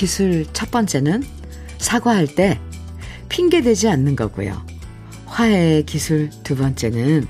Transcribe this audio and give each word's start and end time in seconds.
기술 0.00 0.46
첫 0.54 0.70
번째는 0.70 1.22
사과할 1.76 2.26
때 2.26 2.58
핑계대지 3.28 3.86
않는 3.86 4.16
거고요. 4.16 4.64
화해의 5.26 5.84
기술 5.84 6.30
두 6.42 6.56
번째는 6.56 7.28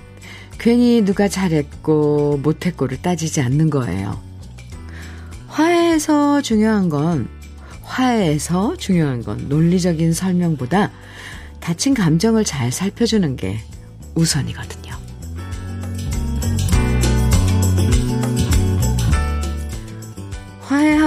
괜히 0.56 1.02
누가 1.02 1.26
잘했고 1.26 2.38
못했고를 2.44 3.02
따지지 3.02 3.40
않는 3.40 3.70
거예요. 3.70 4.22
화해에서 5.48 6.42
중요한 6.42 6.88
건 6.88 7.28
화해에서 7.82 8.76
중요한 8.76 9.24
건 9.24 9.48
논리적인 9.48 10.12
설명보다 10.12 10.92
다친 11.58 11.92
감정을 11.92 12.44
잘 12.44 12.70
살펴주는 12.70 13.34
게 13.34 13.58
우선이거든요. 14.14 14.79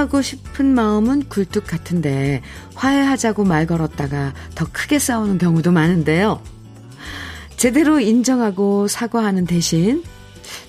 화해하고 0.03 0.21
싶은 0.21 0.73
마음은 0.73 1.29
굴뚝 1.29 1.65
같은데 1.65 2.41
화해하자고 2.75 3.43
말 3.43 3.65
걸었다가 3.65 4.33
더 4.55 4.65
크게 4.71 4.99
싸우는 4.99 5.37
경우도 5.37 5.71
많은데요. 5.71 6.41
제대로 7.55 7.99
인정하고 7.99 8.87
사과하는 8.87 9.45
대신 9.45 10.03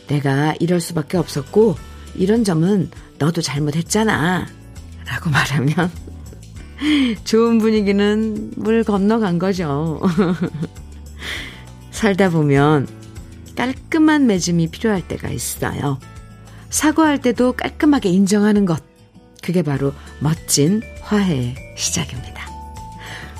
내가 0.07 0.55
이럴 0.61 0.81
수밖에 0.81 1.17
없었고 1.17 1.77
이런 2.15 2.45
점은 2.45 2.91
너도 3.19 3.41
잘못했잖아. 3.41 4.47
라고 5.07 5.31
말하면 5.31 5.91
좋은 7.25 7.59
분위기는 7.59 8.53
물 8.57 8.85
건너간 8.85 9.39
거죠. 9.39 10.01
살다 11.91 12.31
보면 12.31 12.87
깔끔한 13.57 14.27
맺음이 14.27 14.69
필요할 14.69 15.07
때가 15.07 15.31
있어요. 15.31 15.99
사과할 16.71 17.21
때도 17.21 17.53
깔끔하게 17.53 18.11
인정하는 18.11 18.65
것. 18.65 18.94
그게 19.45 19.63
바로 19.63 19.93
멋진 20.21 20.81
화해의 21.03 21.55
시작입니다. 21.77 22.49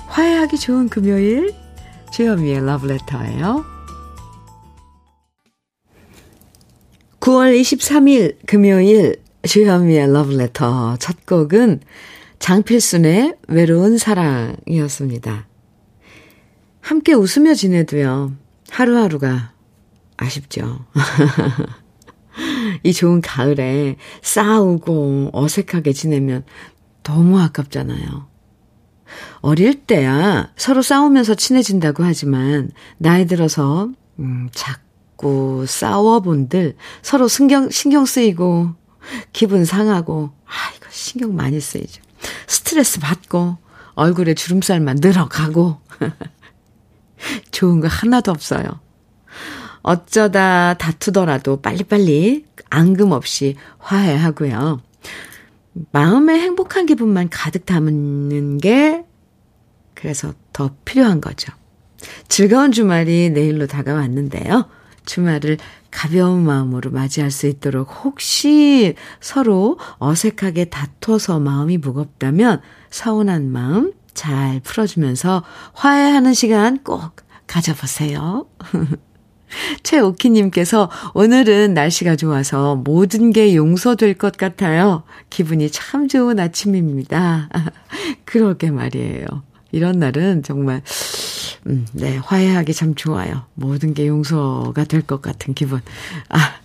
화해하기 0.05 0.59
좋은 0.59 0.87
금요일, 0.87 1.51
주현미의 2.13 2.63
러브레터예요. 2.63 3.65
9월 7.19 7.59
23일 7.59 8.37
금요일 8.45 9.19
주현미의 9.47 10.13
러브레터 10.13 10.97
첫 10.99 11.25
곡은 11.25 11.81
장필순의 12.37 13.37
외로운 13.47 13.97
사랑이었습니다. 13.97 15.47
함께 16.81 17.13
웃으며 17.13 17.55
지내도요, 17.55 18.35
하루하루가 18.69 19.53
아쉽죠. 20.17 20.85
이 22.83 22.93
좋은 22.93 23.21
가을에 23.21 23.97
싸우고 24.21 25.31
어색하게 25.33 25.93
지내면 25.93 26.43
너무 27.03 27.39
아깝잖아요. 27.39 28.27
어릴 29.41 29.85
때야 29.85 30.51
서로 30.57 30.81
싸우면서 30.81 31.35
친해진다고 31.35 32.03
하지만 32.03 32.71
나이 32.97 33.25
들어서 33.25 33.89
음, 34.19 34.49
자꾸 34.53 35.65
싸워본들 35.67 36.75
서로 37.01 37.27
신경 37.27 37.69
신경 37.69 38.05
쓰이고 38.05 38.73
기분 39.33 39.65
상하고 39.65 40.31
아 40.45 40.75
이거 40.75 40.87
신경 40.89 41.35
많이 41.35 41.59
쓰이죠. 41.59 42.01
스트레스 42.47 42.99
받고 42.99 43.57
얼굴에 43.93 44.33
주름살만 44.33 44.97
늘어가고 44.99 45.79
좋은 47.51 47.79
거 47.79 47.87
하나도 47.87 48.31
없어요. 48.31 48.84
어쩌다 49.85 50.73
다투더라도 50.73 51.61
빨리빨리 51.61 52.45
앙금 52.71 53.11
없이 53.11 53.55
화해하고요. 53.77 54.81
마음에 55.91 56.39
행복한 56.39 56.87
기분만 56.87 57.29
가득 57.29 57.67
담는 57.67 58.57
게 58.57 59.03
그래서 59.93 60.33
더 60.53 60.75
필요한 60.85 61.21
거죠. 61.21 61.53
즐거운 62.27 62.71
주말이 62.71 63.29
내일로 63.29 63.67
다가왔는데요. 63.67 64.67
주말을 65.05 65.59
가벼운 65.91 66.43
마음으로 66.43 66.89
맞이할 66.89 67.29
수 67.29 67.45
있도록 67.45 67.87
혹시 68.03 68.95
서로 69.21 69.77
어색하게 69.99 70.65
다퉈서 70.65 71.39
마음이 71.39 71.77
무겁다면 71.77 72.59
서운한 72.89 73.51
마음 73.51 73.93
잘 74.15 74.61
풀어주면서 74.61 75.43
화해하는 75.73 76.33
시간 76.33 76.79
꼭 76.83 77.17
가져보세요. 77.45 78.47
최오키님께서 79.83 80.89
오늘은 81.13 81.73
날씨가 81.73 82.15
좋아서 82.15 82.75
모든 82.75 83.31
게 83.31 83.55
용서될 83.55 84.15
것 84.15 84.37
같아요. 84.37 85.03
기분이 85.29 85.69
참 85.69 86.07
좋은 86.07 86.39
아침입니다. 86.39 87.49
그러게 88.25 88.71
말이에요. 88.71 89.25
이런 89.71 89.99
날은 89.99 90.43
정말, 90.43 90.81
음, 91.67 91.85
네, 91.93 92.17
화해하기 92.17 92.73
참 92.73 92.95
좋아요. 92.95 93.43
모든 93.55 93.93
게 93.93 94.07
용서가 94.07 94.85
될 94.85 95.01
것 95.01 95.21
같은 95.21 95.53
기분. 95.53 95.81
아, 96.29 96.55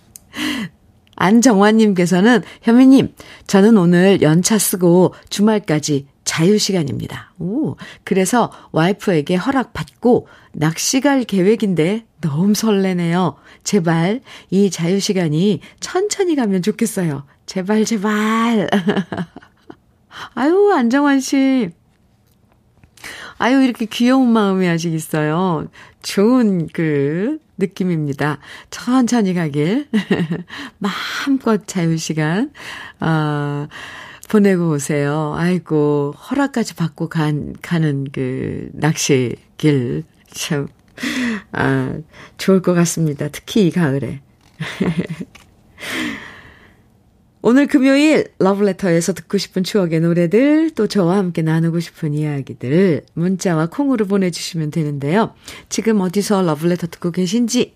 안정환님께서는 1.15 2.41
현미님, 2.63 3.13
저는 3.47 3.77
오늘 3.77 4.21
연차 4.21 4.57
쓰고 4.57 5.13
주말까지 5.29 6.07
자유시간입니다. 6.31 7.33
오, 7.39 7.75
그래서 8.05 8.53
와이프에게 8.71 9.35
허락받고 9.35 10.29
낚시 10.53 11.01
갈 11.01 11.25
계획인데 11.25 12.05
너무 12.21 12.53
설레네요. 12.53 13.35
제발 13.65 14.21
이 14.49 14.71
자유시간이 14.71 15.59
천천히 15.81 16.37
가면 16.37 16.61
좋겠어요. 16.61 17.25
제발, 17.45 17.83
제발. 17.83 18.69
아유, 20.33 20.71
안정환 20.73 21.19
씨. 21.19 21.69
아유, 23.37 23.61
이렇게 23.61 23.85
귀여운 23.85 24.31
마음이 24.31 24.69
아직 24.69 24.93
있어요. 24.93 25.67
좋은 26.01 26.67
그 26.71 27.39
느낌입니다. 27.57 28.37
천천히 28.69 29.33
가길. 29.33 29.89
마음껏 30.79 31.67
자유시간, 31.67 32.53
어, 33.01 33.67
보내고 34.31 34.71
오세요. 34.71 35.33
아이고, 35.35 36.13
허락까지 36.13 36.75
받고 36.75 37.09
간, 37.09 37.53
가는 37.61 38.07
그 38.13 38.69
낚시길. 38.71 40.05
참, 40.27 40.69
아, 41.51 41.97
좋을 42.37 42.61
것 42.61 42.73
같습니다. 42.73 43.27
특히 43.27 43.67
이 43.67 43.71
가을에. 43.71 44.21
오늘 47.43 47.67
금요일 47.67 48.31
러브레터에서 48.39 49.11
듣고 49.13 49.37
싶은 49.37 49.65
추억의 49.65 49.99
노래들 49.99 50.69
또 50.75 50.87
저와 50.87 51.17
함께 51.17 51.41
나누고 51.41 51.81
싶은 51.81 52.13
이야기들 52.13 53.01
문자와 53.15 53.67
콩으로 53.67 54.05
보내주시면 54.05 54.71
되는데요. 54.71 55.33
지금 55.67 55.99
어디서 55.99 56.43
러브레터 56.43 56.87
듣고 56.87 57.11
계신지 57.11 57.73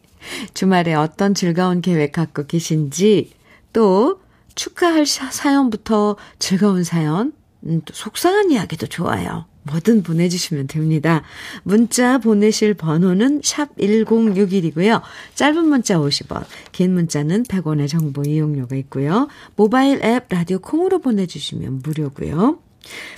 주말에 0.54 0.94
어떤 0.94 1.34
즐거운 1.34 1.82
계획 1.82 2.14
갖고 2.14 2.46
계신지 2.46 3.32
또 3.74 4.22
축하할 4.56 5.06
사연부터 5.06 6.16
즐거운 6.40 6.84
사연 6.84 7.34
음, 7.66 7.82
또 7.86 7.94
속상한 7.94 8.52
이야기도 8.52 8.88
좋아요. 8.88 9.46
뭐든 9.64 10.04
보내주시면 10.04 10.68
됩니다. 10.68 11.24
문자 11.64 12.20
보내실 12.20 12.76
번호는 12.76 13.42
샵 13.44 13.76
1061이고요. 13.78 15.02
짧은 15.34 15.66
문자 15.66 15.98
50원, 15.98 16.46
긴 16.72 16.94
문자는 16.94 17.44
100원의 17.44 17.90
정보 17.90 18.24
이용료가 18.24 18.76
있고요. 18.76 19.28
모바일 19.56 20.04
앱 20.04 20.28
라디오 20.30 20.60
콩으로 20.60 21.00
보내주시면 21.00 21.82
무료고요. 21.84 22.60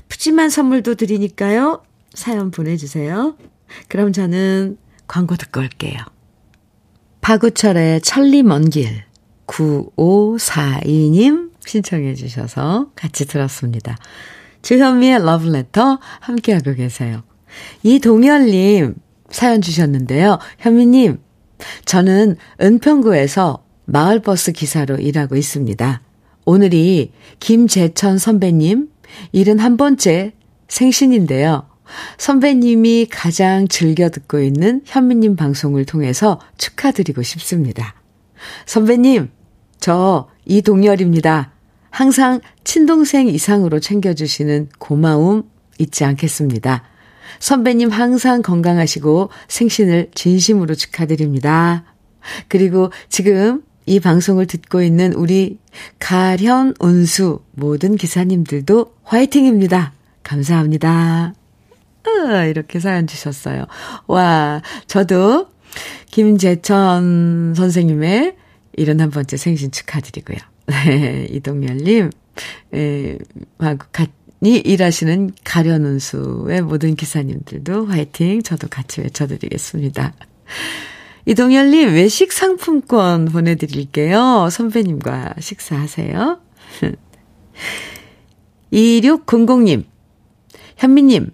푸짐한 0.08 0.50
선물도 0.50 0.96
드리니까요. 0.96 1.84
사연 2.14 2.52
보내주세요. 2.52 3.36
그럼 3.90 4.14
저는 4.14 4.78
광고 5.08 5.36
듣고 5.36 5.60
올게요. 5.60 6.00
파구철의 7.20 8.02
천리 8.02 8.42
먼 8.42 8.70
길, 8.70 9.04
9542님 9.48 11.52
신청해 11.66 12.16
주셔서 12.16 12.92
같이 12.96 13.26
들었습니다. 13.26 13.98
주현미의 14.62 15.24
러브레터 15.24 16.00
함께하고 16.20 16.76
계세요. 16.76 17.24
이동열님 17.84 18.96
사연 19.30 19.62
주셨는데요. 19.62 20.40
현미님, 20.60 21.20
저는 21.86 22.38
은평구에서 22.62 23.64
마을버스 23.86 24.52
기사로 24.52 24.98
일하고 24.98 25.36
있습니다. 25.36 26.02
오늘이 26.46 27.12
김재천 27.40 28.18
선배님 28.18 28.90
71번째 29.34 30.34
생신인데요. 30.68 31.68
선배님이 32.18 33.08
가장 33.10 33.68
즐겨 33.68 34.10
듣고 34.10 34.40
있는 34.40 34.82
현미님 34.86 35.36
방송을 35.36 35.86
통해서 35.86 36.40
축하드리고 36.58 37.24
싶습니다. 37.24 37.96
선배님, 38.66 39.30
저 39.80 40.30
이동열입니다. 40.46 41.52
항상 41.90 42.42
친동생 42.64 43.28
이상으로 43.28 43.80
챙겨주시는 43.80 44.70
고마움 44.78 45.50
잊지 45.80 46.04
않겠습니다. 46.04 46.84
선배님 47.40 47.90
항상 47.90 48.42
건강하시고 48.42 49.30
생신을 49.48 50.12
진심으로 50.14 50.76
축하드립니다. 50.76 51.84
그리고 52.48 52.92
지금 53.10 53.64
이 53.86 54.00
방송을 54.00 54.48
듣고 54.48 54.82
있는 54.82 55.14
우리 55.14 55.60
가련, 56.00 56.74
운수 56.80 57.40
모든 57.54 57.96
기사님들도 57.96 58.94
화이팅입니다. 59.04 59.94
감사합니다. 60.24 61.34
아, 62.04 62.44
이렇게 62.46 62.80
사연 62.80 63.08
주셨어요. 63.08 63.66
와, 64.08 64.62
저도 64.88 65.48
김재천 66.12 67.54
선생님의 67.56 68.36
71번째 68.78 69.38
생신 69.38 69.72
축하드리고요. 69.72 70.38
네, 70.68 71.28
이동열님, 71.30 72.12
같이 73.92 74.12
일하시는 74.42 75.32
가련운수의 75.44 76.62
모든 76.62 76.96
기사님들도 76.96 77.86
화이팅! 77.88 78.44
저도 78.44 78.68
같이 78.68 79.02
외쳐드리겠습니다. 79.02 80.14
이동열님, 81.26 81.94
외식 81.94 82.32
상품권 82.32 83.26
보내드릴게요. 83.26 84.50
선배님과 84.52 85.36
식사하세요. 85.40 86.40
2600님, 88.72 89.86
현미님, 90.78 91.32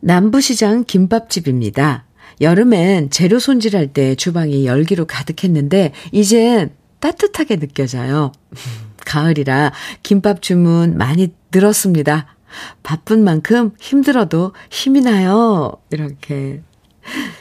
남부시장 0.00 0.84
김밥집입니다. 0.84 2.05
여름엔 2.40 3.10
재료 3.10 3.38
손질할 3.38 3.88
때 3.88 4.14
주방이 4.14 4.66
열기로 4.66 5.06
가득했는데, 5.06 5.92
이젠 6.12 6.70
따뜻하게 7.00 7.56
느껴져요. 7.56 8.32
가을이라 9.06 9.72
김밥 10.02 10.42
주문 10.42 10.96
많이 10.98 11.32
늘었습니다. 11.52 12.26
바쁜 12.82 13.22
만큼 13.24 13.70
힘들어도 13.78 14.52
힘이 14.70 15.02
나요. 15.02 15.72
이렇게 15.90 16.62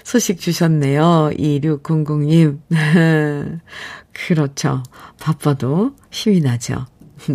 소식 0.03 0.39
주셨네요. 0.39 1.31
2600님. 1.37 2.59
그렇죠. 4.13 4.83
바빠도 5.19 5.95
힘이 6.11 6.41
나죠. 6.41 6.85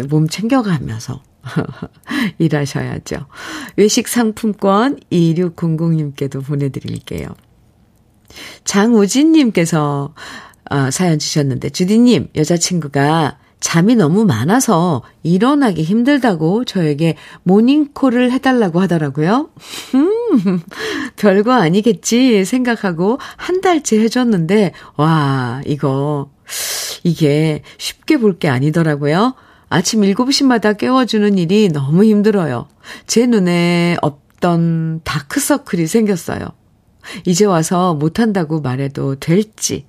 몸 0.08 0.28
챙겨가면서 0.28 1.22
일하셔야죠. 2.38 3.26
외식 3.76 4.08
상품권 4.08 5.00
2600님께도 5.10 6.44
보내드릴게요. 6.44 7.28
장우진님께서 8.65 10.15
아, 10.73 10.91
사연 10.91 11.19
주셨는데, 11.19 11.71
주디님, 11.71 12.29
여자친구가 12.37 13.38
잠이 13.59 13.97
너무 13.97 14.25
많아서 14.25 15.03
일어나기 15.23 15.82
힘들다고 15.82 16.65
저에게 16.65 17.17
모닝콜을 17.43 18.31
해달라고 18.32 18.81
하더라고요. 18.81 19.50
음, 19.97 20.61
별거 21.17 21.53
아니겠지 21.53 22.44
생각하고 22.44 23.19
한 23.37 23.61
달째 23.61 23.99
해줬는데, 24.00 24.73
와, 24.97 25.61
이거, 25.67 26.31
이게 27.03 27.62
쉽게 27.79 28.17
볼 28.19 28.38
게 28.38 28.49
아니더라고요. 28.49 29.35
아침 29.69 30.00
7시마다 30.03 30.77
깨워주는 30.79 31.37
일이 31.37 31.69
너무 31.69 32.05
힘들어요. 32.05 32.69
제 33.06 33.27
눈에 33.27 33.97
없던 34.03 35.00
다크서클이 35.05 35.87
생겼어요. 35.87 36.47
이제 37.26 37.44
와서 37.44 37.94
못한다고 37.94 38.60
말해도 38.60 39.16
될지 39.16 39.86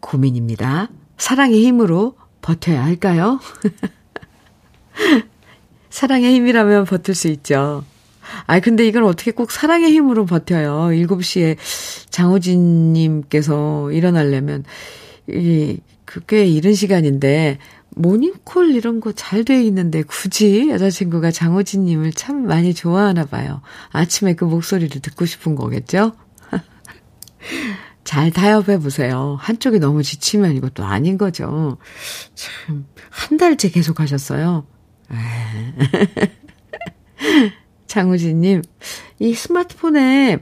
고민입니다. 0.00 0.88
사랑의 1.18 1.64
힘으로 1.64 2.16
버텨야 2.42 2.84
할까요? 2.84 3.40
사랑의 5.90 6.34
힘이라면 6.34 6.84
버틸 6.84 7.14
수 7.14 7.28
있죠. 7.28 7.84
아, 8.46 8.60
근데 8.60 8.86
이걸 8.86 9.04
어떻게 9.04 9.30
꼭 9.30 9.50
사랑의 9.50 9.92
힘으로 9.92 10.26
버텨요? 10.26 10.90
7시에 10.92 11.56
장호진님께서 12.10 13.92
일어나려면, 13.92 14.64
이, 15.28 15.78
그꽤 16.04 16.44
이른 16.46 16.74
시간인데, 16.74 17.58
모닝콜 17.90 18.74
이런 18.74 19.00
거 19.00 19.12
잘 19.12 19.44
돼 19.44 19.62
있는데 19.64 20.02
굳이 20.02 20.68
여자친구가 20.68 21.30
장호진님을 21.30 22.12
참 22.12 22.46
많이 22.46 22.74
좋아하나 22.74 23.24
봐요. 23.24 23.62
아침에 23.90 24.34
그 24.34 24.44
목소리를 24.44 25.00
듣고 25.00 25.24
싶은 25.24 25.54
거겠죠? 25.54 26.12
잘 28.04 28.30
타협해 28.30 28.78
보세요. 28.78 29.36
한쪽이 29.40 29.80
너무 29.80 30.02
지치면 30.02 30.56
이것도 30.56 30.84
아닌 30.84 31.18
거죠. 31.18 31.76
참, 32.34 32.86
한 33.10 33.36
달째 33.36 33.68
계속 33.70 34.00
하셨어요. 34.00 34.66
장우진님, 37.86 38.62
이 39.18 39.34
스마트폰에 39.34 40.38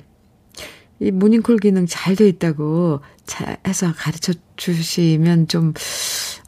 이 1.00 1.10
모닝콜 1.10 1.58
기능 1.58 1.86
잘 1.86 2.16
돼 2.16 2.28
있다고 2.28 3.00
잘 3.26 3.56
해서 3.66 3.92
가르쳐 3.96 4.32
주시면 4.56 5.48
좀 5.48 5.72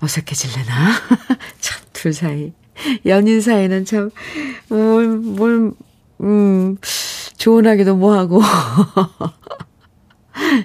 어색해질래나? 0.02 0.93
참, 1.61 1.82
둘 1.93 2.12
사이. 2.12 2.52
연인 3.06 3.41
사이는 3.41 3.85
참, 3.87 4.11
뭘, 4.69 5.09
뭘, 5.17 5.73
음, 6.20 6.76
조언하기도 7.38 7.97
뭐하고. 7.97 8.43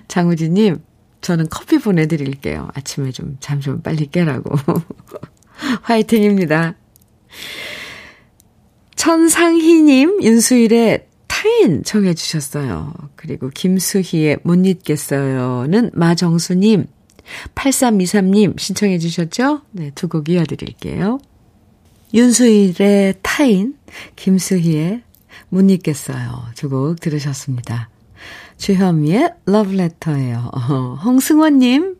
장우진님, 0.07 0.81
저는 1.21 1.47
커피 1.49 1.77
보내드릴게요. 1.77 2.69
아침에 2.73 3.11
좀, 3.11 3.37
잠 3.39 3.59
좀 3.61 3.81
빨리 3.81 4.07
깨라고. 4.07 4.55
화이팅입니다. 5.83 6.75
천상희님, 8.95 10.23
윤수일의 10.23 11.07
타인 11.27 11.83
청해주셨어요. 11.83 12.93
그리고 13.15 13.49
김수희의 13.49 14.39
못 14.43 14.65
잊겠어요는 14.65 15.91
마정수님, 15.93 16.85
8323님 17.55 18.59
신청해주셨죠? 18.59 19.61
네, 19.71 19.91
두 19.95 20.07
곡 20.07 20.29
이어드릴게요. 20.29 21.19
윤수일의 22.13 23.15
타인, 23.21 23.75
김수희의 24.15 25.03
못 25.49 25.69
잊겠어요. 25.69 26.45
두 26.55 26.69
곡 26.69 26.99
들으셨습니다. 26.99 27.89
주현미의 28.61 29.33
러브레터예요. 29.47 30.51
어, 30.53 30.97
홍승원님 31.03 31.95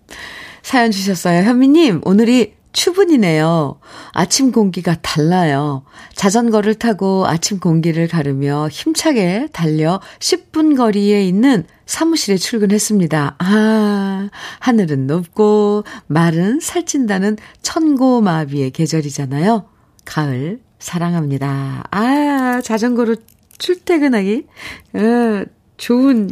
사연 0.61 0.91
주셨어요. 0.91 1.41
현미님 1.43 2.01
오늘이 2.05 2.53
추분이네요. 2.71 3.80
아침 4.11 4.51
공기가 4.51 4.95
달라요. 5.01 5.83
자전거를 6.13 6.75
타고 6.75 7.25
아침 7.25 7.59
공기를 7.59 8.07
가르며 8.07 8.69
힘차게 8.71 9.47
달려 9.51 9.99
10분 10.19 10.77
거리에 10.77 11.25
있는 11.25 11.65
사무실에 11.87 12.37
출근했습니다. 12.37 13.37
아, 13.39 14.30
하늘은 14.59 15.07
높고 15.07 15.83
말은 16.06 16.59
살찐다는 16.59 17.37
천고마비의 17.63 18.69
계절이잖아요. 18.69 19.65
가을 20.06 20.59
사랑합니다. 20.77 21.85
아, 21.89 22.61
자전거로 22.63 23.15
출퇴근하기 23.57 24.45
어, 24.94 25.44
좋은 25.77 26.30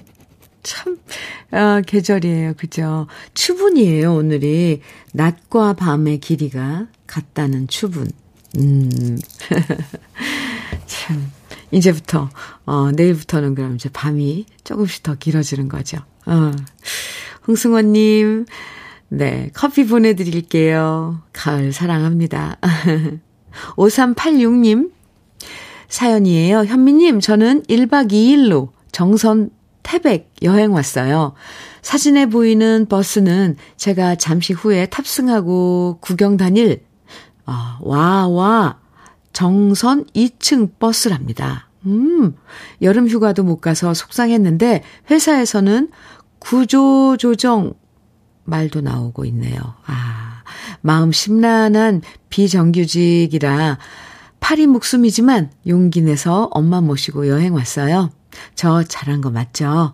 참, 0.70 0.98
아, 1.50 1.82
계절이에요. 1.82 2.54
그죠? 2.56 3.08
추분이에요, 3.34 4.14
오늘이. 4.14 4.82
낮과 5.14 5.74
밤의 5.74 6.20
길이가 6.20 6.86
같다는 7.08 7.68
추분. 7.68 8.08
음. 8.58 9.18
참. 10.86 11.32
이제부터, 11.72 12.30
어, 12.68 12.92
내일부터는 12.92 13.56
그럼 13.56 13.76
이제 13.76 13.90
밤이 13.92 14.46
조금씩 14.64 15.02
더 15.02 15.16
길어지는 15.16 15.70
거죠. 15.70 15.98
어. 16.28 16.52
홍승원님, 17.48 18.46
네, 19.08 19.50
커피 19.56 19.88
보내드릴게요. 19.88 21.24
가을 21.34 21.74
사랑합니다. 21.74 22.58
5386님, 23.76 24.92
사연이에요. 25.88 26.66
현미님, 26.66 27.22
저는 27.22 27.64
1박 27.64 28.12
2일로 28.12 28.70
정선 28.92 29.50
태백 29.84 30.32
여행 30.44 30.74
왔어요. 30.74 31.34
사진에 31.82 32.28
보이는 32.28 32.86
버스는 32.88 33.56
제가 33.78 34.16
잠시 34.16 34.54
후에 34.54 34.86
탑승하고 34.88 36.00
구경 36.02 36.38
다닐, 36.38 36.84
아, 37.46 37.80
와, 37.82 38.28
와, 38.28 38.80
정선 39.34 40.06
2층 40.16 40.72
버스랍니다. 40.80 41.70
음, 41.86 42.36
여름 42.82 43.08
휴가도 43.08 43.44
못 43.44 43.62
가서 43.62 43.94
속상했는데 43.94 44.84
회사에서는 45.10 45.90
구조 46.40 47.18
조정 47.18 47.74
말도 48.44 48.82
나오고 48.82 49.26
있네요. 49.26 49.60
아, 49.86 50.44
마음 50.82 51.12
심란한 51.12 52.02
비정규직이라 52.30 53.78
파리 54.40 54.68
목숨이지만 54.68 55.52
용기 55.68 56.02
내서 56.02 56.50
엄마 56.52 56.82
모시고 56.82 57.28
여행 57.28 57.54
왔어요. 57.54 58.10
저 58.56 58.84
잘한 58.84 59.22
거 59.22 59.30
맞죠? 59.30 59.94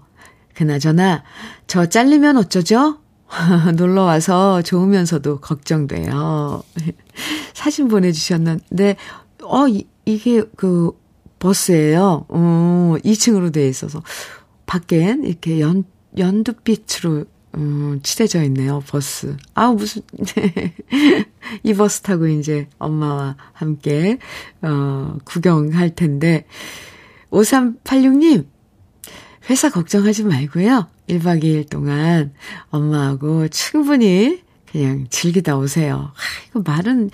그나저나, 0.54 1.24
저 1.68 1.88
잘리면 1.88 2.38
어쩌죠? 2.38 3.00
놀러 3.76 4.04
와서 4.04 4.62
좋으면서도 4.62 5.42
걱정돼요. 5.42 6.64
사진 7.54 7.88
보내주셨는데, 7.88 8.96
어, 9.44 9.68
이, 9.68 9.86
이게 10.06 10.44
그 10.56 10.92
버스예요. 11.40 12.26
어, 12.30 12.96
2층으로 13.04 13.52
돼 13.52 13.68
있어서. 13.68 14.02
밖엔 14.66 15.26
이렇게 15.26 15.60
연, 15.60 15.84
연두빛으로 16.18 17.26
음, 17.58 18.00
칠해져 18.04 18.44
있네요, 18.44 18.82
버스. 18.88 19.38
아, 19.54 19.72
무슨, 19.72 20.02
이 21.64 21.74
버스 21.74 22.02
타고 22.02 22.28
이제 22.28 22.68
엄마와 22.80 23.38
함께, 23.54 24.18
어, 24.62 25.18
구경할 25.24 25.96
텐데, 25.96 26.46
5386님, 27.36 28.46
회사 29.50 29.70
걱정하지 29.70 30.24
말고요. 30.24 30.88
1박 31.10 31.44
2일 31.44 31.70
동안 31.70 32.34
엄마하고 32.70 33.48
충분히 33.50 34.42
그냥 34.72 35.08
즐기다 35.10 35.58
오세요. 35.58 36.12
아, 36.14 36.20
이거 36.50 36.62
말은 36.66 37.12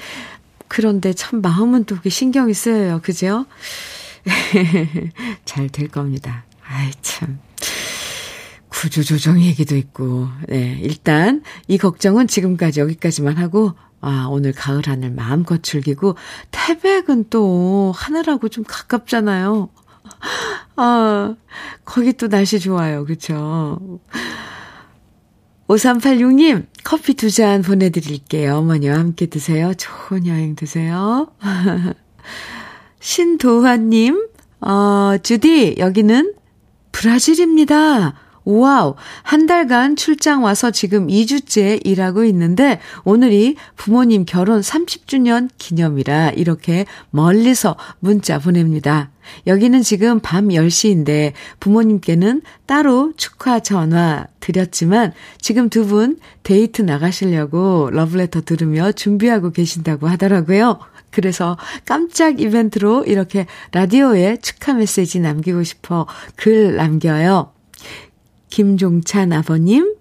그런데 0.67 1.13
참 1.13 1.41
마음은 1.41 1.83
또 1.85 1.97
신경이 2.07 2.53
쓰여요. 2.53 3.01
그죠? 3.03 3.45
잘 5.45 5.67
될 5.69 5.87
겁니다. 5.89 6.45
아이, 6.65 6.91
참. 7.01 7.39
구조조정 8.69 9.41
얘기도 9.41 9.75
있고, 9.75 10.29
네. 10.47 10.79
일단, 10.81 11.43
이 11.67 11.77
걱정은 11.77 12.27
지금까지 12.27 12.79
여기까지만 12.79 13.37
하고, 13.37 13.73
아, 13.99 14.27
오늘 14.29 14.53
가을 14.53 14.83
하늘 14.87 15.11
마음껏 15.11 15.61
즐기고, 15.61 16.15
태백은 16.51 17.25
또 17.29 17.91
하늘하고 17.95 18.47
좀 18.47 18.63
가깝잖아요. 18.65 19.69
아, 20.75 21.35
거기 21.85 22.13
또 22.13 22.27
날씨 22.27 22.59
좋아요. 22.59 23.05
그쵸? 23.05 23.99
5386님, 25.67 26.65
커피 26.83 27.13
두 27.13 27.29
잔 27.31 27.61
보내드릴게요. 27.61 28.57
어머니와 28.57 28.97
함께 28.97 29.27
드세요. 29.27 29.73
좋은 29.73 30.27
여행 30.27 30.55
되세요. 30.55 31.31
신도환님, 32.99 34.27
어, 34.61 35.15
주디, 35.23 35.75
여기는 35.77 36.33
브라질입니다. 36.91 38.13
와우, 38.43 38.95
한 39.21 39.45
달간 39.45 39.95
출장 39.95 40.43
와서 40.43 40.71
지금 40.71 41.07
2주째 41.07 41.79
일하고 41.85 42.23
있는데 42.25 42.79
오늘이 43.03 43.55
부모님 43.75 44.25
결혼 44.25 44.61
30주년 44.61 45.49
기념이라 45.59 46.31
이렇게 46.31 46.85
멀리서 47.11 47.77
문자 47.99 48.39
보냅니다. 48.39 49.11
여기는 49.45 49.83
지금 49.83 50.19
밤 50.19 50.47
10시인데 50.47 51.33
부모님께는 51.59 52.41
따로 52.65 53.13
축하 53.15 53.59
전화 53.59 54.25
드렸지만 54.39 55.13
지금 55.39 55.69
두 55.69 55.85
분 55.85 56.17
데이트 56.43 56.81
나가시려고 56.81 57.89
러브레터 57.91 58.41
들으며 58.41 58.91
준비하고 58.91 59.51
계신다고 59.51 60.07
하더라고요. 60.07 60.79
그래서 61.11 61.57
깜짝 61.85 62.39
이벤트로 62.39 63.03
이렇게 63.05 63.45
라디오에 63.73 64.37
축하 64.37 64.73
메시지 64.73 65.19
남기고 65.19 65.63
싶어 65.63 66.07
글 66.35 66.75
남겨요. 66.75 67.51
김종찬 68.51 69.33
아버님, 69.33 69.95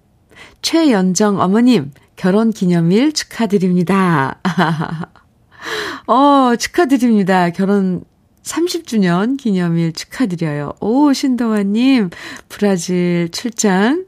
최연정 0.61 1.41
어머님, 1.41 1.93
결혼 2.17 2.51
기념일 2.51 3.15
축하드립니다. 3.15 4.39
어, 6.07 6.57
축하드립니다. 6.57 7.49
결혼 7.49 8.05
30주년 8.43 9.39
기념일 9.39 9.95
축하드려요. 9.95 10.73
오, 10.81 11.13
신동아님, 11.15 12.11
브라질 12.51 13.31
출장. 13.33 14.05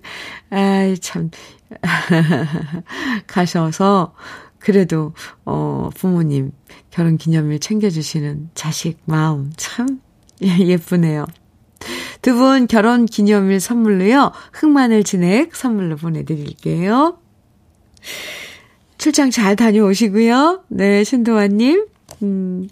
아이, 0.51 0.99
참, 0.99 1.31
가셔서, 3.27 4.15
그래도, 4.59 5.15
어, 5.45 5.89
부모님 5.95 6.53
결혼 6.91 7.17
기념일 7.17 7.59
챙겨주시는 7.59 8.51
자식 8.55 8.99
마음 9.07 9.53
참 9.57 10.01
예쁘네요. 10.43 11.27
두 12.23 12.35
분 12.35 12.67
결혼 12.69 13.05
기념일 13.07 13.61
선물로요. 13.61 14.33
흑마늘 14.53 15.03
진액 15.05 15.55
선물로 15.57 15.97
보내드릴게요. 15.97 17.19
출장 18.97 19.31
잘 19.31 19.57
다녀오시고요. 19.57 20.63
네, 20.69 21.03
신도아님. 21.03 21.87
음, 22.23 22.69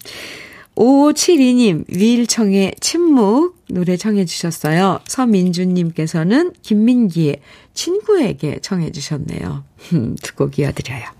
5572님, 0.76 1.84
위일청의 1.88 2.76
침묵 2.80 3.56
노래 3.68 3.96
청해 3.96 4.24
주셨어요. 4.24 5.00
서민주님께서는 5.06 6.52
김민기의 6.62 7.40
친구에게 7.74 8.60
청해 8.62 8.92
주셨네요. 8.92 9.64
두곡 10.22 10.58
이어드려요. 10.60 11.19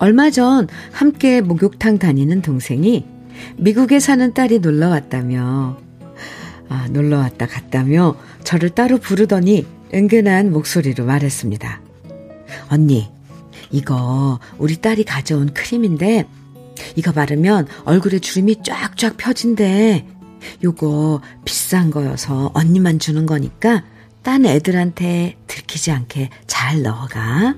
얼마 0.00 0.30
전 0.30 0.66
함께 0.92 1.42
목욕탕 1.42 1.98
다니는 1.98 2.40
동생이 2.40 3.04
미국에 3.58 4.00
사는 4.00 4.32
딸이 4.32 4.60
놀러 4.60 4.88
왔다며, 4.88 5.78
아, 6.70 6.88
놀러 6.90 7.18
왔다 7.18 7.46
갔다며 7.46 8.16
저를 8.42 8.70
따로 8.70 8.96
부르더니 8.96 9.66
은근한 9.92 10.52
목소리로 10.52 11.04
말했습니다. 11.04 11.82
언니, 12.70 13.10
이거 13.70 14.40
우리 14.56 14.76
딸이 14.76 15.04
가져온 15.04 15.52
크림인데, 15.52 16.26
이거 16.96 17.12
바르면 17.12 17.66
얼굴에 17.84 18.20
주름이 18.20 18.62
쫙쫙 18.62 19.18
펴진대. 19.18 20.06
요거 20.64 21.20
비싼 21.44 21.90
거여서 21.90 22.52
언니만 22.54 23.00
주는 23.00 23.26
거니까 23.26 23.84
딴 24.22 24.46
애들한테 24.46 25.36
들키지 25.46 25.90
않게 25.90 26.30
잘 26.46 26.80
넣어가. 26.80 27.54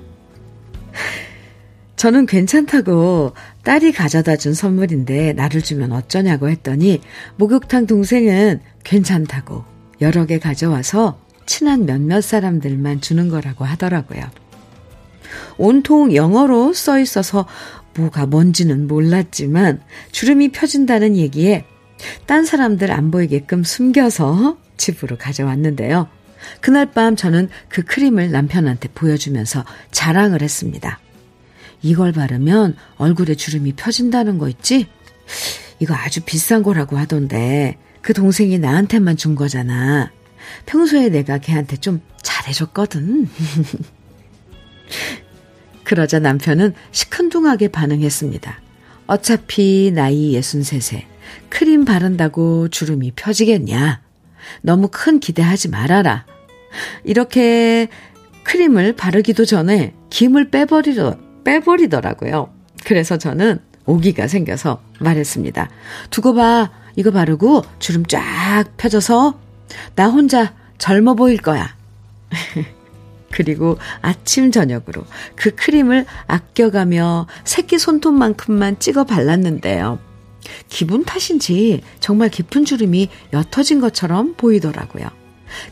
저는 2.03 2.25
괜찮다고 2.25 3.31
딸이 3.63 3.93
가져다 3.93 4.35
준 4.35 4.53
선물인데 4.53 5.31
나를 5.31 5.61
주면 5.61 5.93
어쩌냐고 5.93 6.49
했더니 6.49 6.99
목욕탕 7.37 7.87
동생은 7.87 8.59
괜찮다고 8.83 9.63
여러 10.01 10.25
개 10.25 10.37
가져와서 10.37 11.17
친한 11.45 11.85
몇몇 11.85 12.19
사람들만 12.19 12.99
주는 12.99 13.29
거라고 13.29 13.63
하더라고요. 13.63 14.21
온통 15.57 16.13
영어로 16.13 16.73
써 16.73 16.99
있어서 16.99 17.47
뭐가 17.95 18.25
뭔지는 18.25 18.85
몰랐지만 18.87 19.81
주름이 20.11 20.49
펴진다는 20.49 21.15
얘기에 21.15 21.63
딴 22.25 22.43
사람들 22.43 22.91
안 22.91 23.11
보이게끔 23.11 23.63
숨겨서 23.63 24.57
집으로 24.75 25.17
가져왔는데요. 25.17 26.09
그날 26.59 26.91
밤 26.91 27.15
저는 27.15 27.47
그 27.69 27.81
크림을 27.81 28.29
남편한테 28.29 28.89
보여주면서 28.89 29.63
자랑을 29.91 30.41
했습니다. 30.41 30.99
이걸 31.83 32.13
바르면 32.13 32.75
얼굴에 32.97 33.35
주름이 33.35 33.73
펴진다는 33.73 34.39
거 34.39 34.49
있지? 34.49 34.87
이거 35.79 35.93
아주 35.93 36.21
비싼 36.21 36.63
거라고 36.63 36.97
하던데 36.97 37.77
그 38.01 38.13
동생이 38.13 38.57
나한테만 38.57 39.17
준 39.17 39.35
거잖아. 39.35 40.11
평소에 40.65 41.09
내가 41.09 41.37
걔한테 41.37 41.77
좀 41.77 42.01
잘해줬거든. 42.21 43.29
그러자 45.83 46.19
남편은 46.19 46.73
시큰둥하게 46.91 47.67
반응했습니다. 47.67 48.61
어차피 49.07 49.91
나이 49.93 50.33
63세. 50.33 51.03
크림 51.49 51.85
바른다고 51.85 52.69
주름이 52.69 53.11
펴지겠냐? 53.15 54.01
너무 54.61 54.89
큰 54.91 55.19
기대하지 55.19 55.69
말아라. 55.69 56.25
이렇게 57.03 57.87
크림을 58.43 58.93
바르기도 58.93 59.45
전에 59.45 59.93
김을 60.09 60.49
빼버리려, 60.49 61.17
빼버리더라고요. 61.43 62.53
그래서 62.85 63.17
저는 63.17 63.59
오기가 63.85 64.27
생겨서 64.27 64.81
말했습니다. 64.99 65.69
두고 66.09 66.35
봐. 66.35 66.71
이거 66.95 67.11
바르고 67.11 67.63
주름 67.79 68.05
쫙 68.05 68.65
펴져서 68.77 69.39
나 69.95 70.07
혼자 70.07 70.53
젊어 70.77 71.15
보일 71.15 71.37
거야. 71.37 71.75
그리고 73.31 73.79
아침 74.01 74.51
저녁으로 74.51 75.03
그 75.35 75.55
크림을 75.55 76.05
아껴가며 76.27 77.25
새끼 77.45 77.79
손톱만큼만 77.79 78.77
찍어 78.77 79.05
발랐는데요. 79.05 79.97
기분 80.69 81.03
탓인지 81.03 81.81
정말 81.99 82.29
깊은 82.29 82.65
주름이 82.65 83.09
옅어진 83.33 83.81
것처럼 83.81 84.35
보이더라고요. 84.35 85.07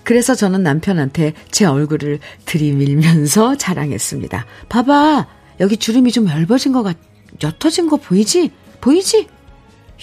그래서 0.04 0.34
저는 0.34 0.64
남편한테 0.64 1.34
제 1.52 1.66
얼굴을 1.66 2.20
들이밀면서 2.46 3.58
자랑했습니다. 3.58 4.46
봐봐, 4.70 5.28
여기 5.62 5.78
주름이 5.78 6.12
좀 6.12 6.28
얇아진 6.28 6.74
것 6.74 6.84
같, 6.84 6.98
옅어진 7.42 7.88
거 7.88 7.96
보이지? 7.98 8.52
보이지? 8.82 9.28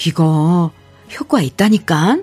이거 0.07 0.71
효과 1.19 1.43
있다니까? 1.43 2.21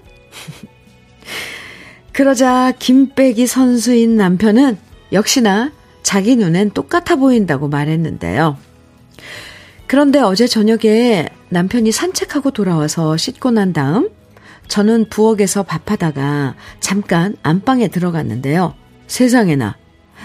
그러자 2.13 2.71
김빼기 2.79 3.45
선수인 3.45 4.15
남편은 4.15 4.77
역시나 5.11 5.73
자기 6.01 6.37
눈엔 6.37 6.71
똑같아 6.71 7.17
보인다고 7.17 7.67
말했는데요. 7.67 8.57
그런데 9.87 10.19
어제 10.19 10.47
저녁에 10.47 11.27
남편이 11.49 11.91
산책하고 11.91 12.51
돌아와서 12.51 13.17
씻고 13.17 13.51
난 13.51 13.73
다음 13.73 14.09
저는 14.69 15.09
부엌에서 15.09 15.63
밥하다가 15.63 16.55
잠깐 16.79 17.35
안방에 17.43 17.89
들어갔는데요. 17.89 18.75
세상에나 19.07 19.75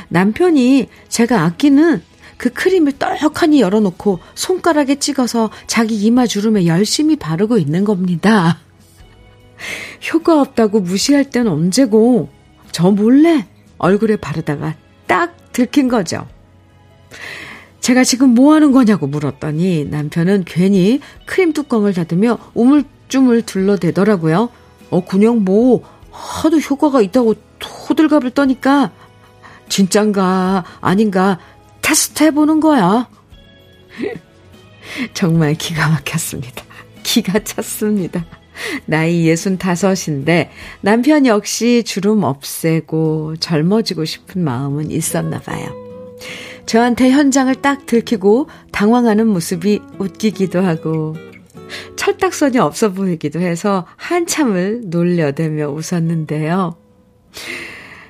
남편이 0.08 0.88
제가 1.08 1.42
아끼는 1.42 2.02
그 2.40 2.48
크림을 2.48 2.92
떡하니 2.92 3.60
열어놓고 3.60 4.18
손가락에 4.34 4.94
찍어서 4.94 5.50
자기 5.66 5.96
이마 5.96 6.26
주름에 6.26 6.64
열심히 6.64 7.16
바르고 7.16 7.58
있는 7.58 7.84
겁니다. 7.84 8.60
효과 10.10 10.40
없다고 10.40 10.80
무시할 10.80 11.28
땐 11.28 11.48
언제고 11.48 12.30
저 12.72 12.90
몰래 12.90 13.46
얼굴에 13.76 14.16
바르다가 14.16 14.74
딱 15.06 15.36
들킨 15.52 15.88
거죠. 15.88 16.26
제가 17.80 18.04
지금 18.04 18.30
뭐 18.30 18.54
하는 18.54 18.72
거냐고 18.72 19.06
물었더니 19.06 19.84
남편은 19.84 20.44
괜히 20.46 21.00
크림 21.26 21.52
뚜껑을 21.52 21.92
닫으며 21.92 22.38
우물쭈물 22.54 23.42
둘러대더라고요. 23.42 24.48
어, 24.88 25.04
그냥 25.04 25.44
뭐 25.44 25.82
하도 26.10 26.58
효과가 26.58 27.02
있다고 27.02 27.34
호들갑을 27.90 28.30
떠니까 28.30 28.92
진짠가 29.68 30.64
아닌가 30.80 31.38
테스트 31.90 32.22
해보는 32.22 32.60
거야. 32.60 33.08
정말 35.12 35.54
기가 35.54 35.88
막혔습니다. 35.88 36.62
기가 37.02 37.40
찼습니다. 37.40 38.24
나이 38.86 39.24
65인데 39.24 40.50
남편 40.82 41.26
역시 41.26 41.82
주름 41.84 42.22
없애고 42.22 43.38
젊어지고 43.40 44.04
싶은 44.04 44.44
마음은 44.44 44.92
있었나 44.92 45.40
봐요. 45.40 45.66
저한테 46.64 47.10
현장을 47.10 47.52
딱 47.56 47.86
들키고 47.86 48.48
당황하는 48.70 49.26
모습이 49.26 49.80
웃기기도 49.98 50.60
하고 50.60 51.16
철딱선이 51.96 52.58
없어 52.58 52.92
보이기도 52.92 53.40
해서 53.40 53.84
한참을 53.96 54.82
놀려대며 54.84 55.70
웃었는데요. 55.70 56.76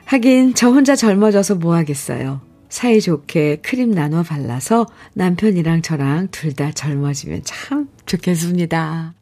하긴 0.04 0.52
저 0.52 0.68
혼자 0.68 0.94
젊어져서 0.94 1.54
뭐 1.54 1.74
하겠어요. 1.76 2.49
사이좋게 2.70 3.56
크림 3.62 3.90
나눠 3.90 4.22
발라서 4.22 4.86
남편이랑 5.14 5.82
저랑 5.82 6.28
둘 6.30 6.54
다 6.54 6.72
젊어지면 6.72 7.42
참 7.44 7.88
좋겠습니다. 8.06 9.14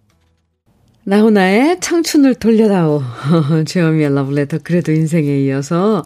나훈아의 1.05 1.81
청춘을 1.81 2.35
돌려다오. 2.37 3.03
주현미의 3.67 4.15
러브레터 4.15 4.59
그래도 4.63 4.93
인생에 4.93 5.41
이어서 5.41 6.05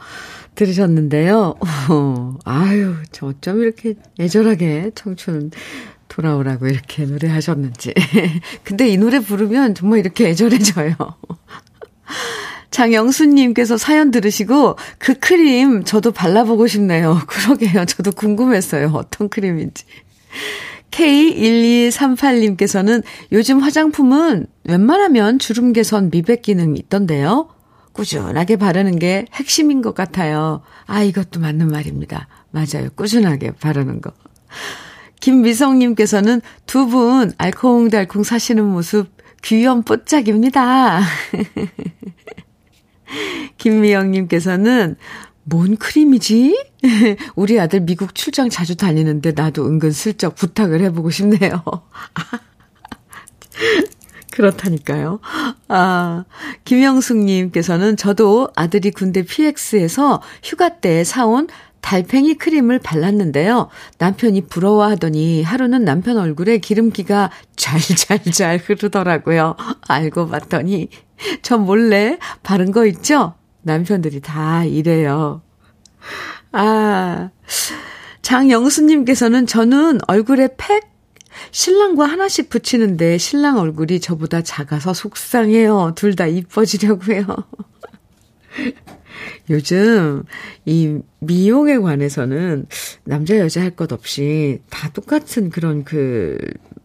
들으셨는데요. 0.55 1.55
어, 1.91 2.35
아유, 2.45 2.95
저 3.11 3.27
어쩜 3.27 3.63
이렇게 3.63 3.95
애절하게 4.21 4.93
청춘 4.95 5.51
돌아오라고 6.09 6.69
이렇게 6.69 7.05
노래하셨는지. 7.05 7.95
근데 8.65 8.89
이 8.89 8.97
노래 8.99 9.19
부르면 9.21 9.75
정말 9.75 10.01
이렇게 10.01 10.29
애절해져요. 10.29 10.95
장영수님께서 12.73 13.77
사연 13.77 14.11
들으시고 14.11 14.77
그 14.99 15.15
크림 15.15 15.85
저도 15.85 16.11
발라보고 16.11 16.67
싶네요. 16.67 17.21
그러게요. 17.29 17.85
저도 17.85 18.11
궁금했어요. 18.11 18.91
어떤 18.95 19.29
크림인지. 19.29 19.85
K1238님께서는 20.91 23.05
요즘 23.31 23.61
화장품은 23.61 24.47
웬만하면 24.65 25.39
주름 25.39 25.73
개선 25.73 26.11
미백 26.11 26.43
기능이 26.43 26.81
있던데요. 26.81 27.49
꾸준하게 27.93 28.57
바르는 28.57 28.99
게 28.99 29.27
핵심인 29.35 29.83
것 29.83 29.95
같아요. 29.95 30.63
아, 30.87 31.03
이것도 31.03 31.41
맞는 31.41 31.69
말입니다. 31.69 32.29
맞아요. 32.51 32.89
꾸준하게 32.95 33.53
바르는 33.53 34.01
거. 34.01 34.13
김미성님께서는 35.21 36.41
두 36.67 36.87
분 36.87 37.33
알콩달콩 37.39 38.25
사시는 38.25 38.65
모습 38.65 39.09
귀염 39.43 39.83
뽀짝입니다. 39.83 41.01
김미영님께서는 43.59 44.97
뭔 45.45 45.77
크림이지? 45.77 46.71
우리 47.35 47.61
아들 47.61 47.81
미국 47.81 48.15
출장 48.15 48.49
자주 48.49 48.77
다니는데 48.77 49.33
나도 49.33 49.67
은근 49.67 49.93
슬쩍 49.93 50.35
부탁을 50.35 50.81
해보고 50.83 51.11
싶네요. 51.11 51.63
그렇다니까요. 54.33 55.21
아, 55.69 56.25
김영숙님께서는 56.65 57.97
저도 57.97 58.49
아들이 58.57 58.91
군대 58.91 59.23
PX에서 59.23 60.21
휴가 60.43 60.81
때 60.81 61.05
사온 61.05 61.47
달팽이 61.83 62.35
크림을 62.35 62.79
발랐는데요. 62.79 63.69
남편이 63.99 64.47
부러워하더니 64.47 65.43
하루는 65.43 65.85
남편 65.85 66.17
얼굴에 66.17 66.59
기름기가 66.59 67.31
잘잘잘 67.57 68.59
흐르더라고요. 68.65 69.57
알고 69.89 70.29
봤더니 70.29 70.89
저 71.43 71.59
몰래 71.59 72.19
바른 72.43 72.73
거 72.73 72.87
있죠? 72.87 73.35
남편들이 73.63 74.21
다 74.21 74.65
이래요. 74.65 75.43
아, 76.53 77.31
장영수님께서는 78.23 79.47
저는 79.47 79.99
얼굴에 80.07 80.49
팩 80.57 80.91
신랑과 81.51 82.07
하나씩 82.07 82.49
붙이는데 82.49 83.19
신랑 83.19 83.59
얼굴이 83.59 84.01
저보다 84.01 84.43
작아서 84.43 84.95
속상해요. 84.95 85.93
둘 85.95 86.15
다 86.15 86.27
이뻐지려고요. 86.27 87.27
요즘 89.51 90.23
이 90.65 90.99
미용에 91.21 91.79
관해서는 91.79 92.67
남자 93.05 93.39
여자 93.39 93.61
할 93.63 93.73
것 93.73 93.93
없이 93.93 94.61
다 94.71 94.91
똑같은 94.93 95.51
그런 95.51 95.85
그 95.85 96.37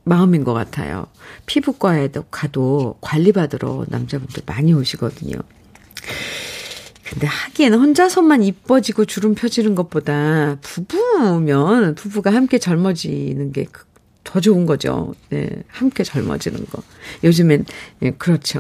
마음인 0.04 0.44
것 0.44 0.54
같아요. 0.54 1.08
피부과에도 1.46 2.24
가도 2.32 2.98
관리받으러 3.02 3.86
남자분들 3.90 4.44
많이 4.46 4.74
오시거든요. 4.74 5.36
근데 7.04 7.28
하기에는 7.28 7.80
혼자서만 7.80 8.44
이뻐지고 8.44 9.06
주름 9.06 9.36
펴지는 9.36 9.76
것보다 9.76 10.58
부부면 10.62 11.96
부부가 11.96 12.34
함께 12.34 12.58
젊어지는 12.58 13.52
게 13.52 13.66
더 14.28 14.42
좋은 14.42 14.66
거죠. 14.66 15.16
네, 15.30 15.50
함께 15.70 16.04
젊어지는 16.04 16.66
거. 16.66 16.84
요즘엔 17.24 17.64
예, 18.02 18.12
그렇죠. 18.12 18.60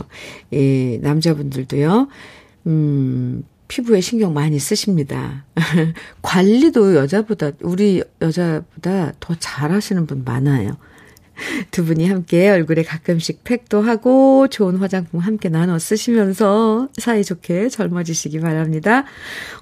이 0.49 0.97
남자분들도요. 1.01 2.07
음, 2.67 3.43
피부에 3.67 4.01
신경 4.01 4.33
많이 4.33 4.59
쓰십니다. 4.59 5.45
관리도 6.21 6.95
여자보다 6.95 7.51
우리 7.61 8.03
여자보다 8.21 9.13
더 9.19 9.35
잘하시는 9.37 10.05
분 10.05 10.23
많아요. 10.23 10.77
두 11.71 11.85
분이 11.85 12.07
함께 12.07 12.49
얼굴에 12.49 12.83
가끔씩 12.83 13.43
팩도 13.43 13.81
하고 13.81 14.47
좋은 14.47 14.77
화장품 14.77 15.19
함께 15.19 15.49
나눠 15.49 15.79
쓰시면서 15.79 16.89
사이좋게 16.97 17.69
젊어지시기 17.69 18.39
바랍니다. 18.39 19.05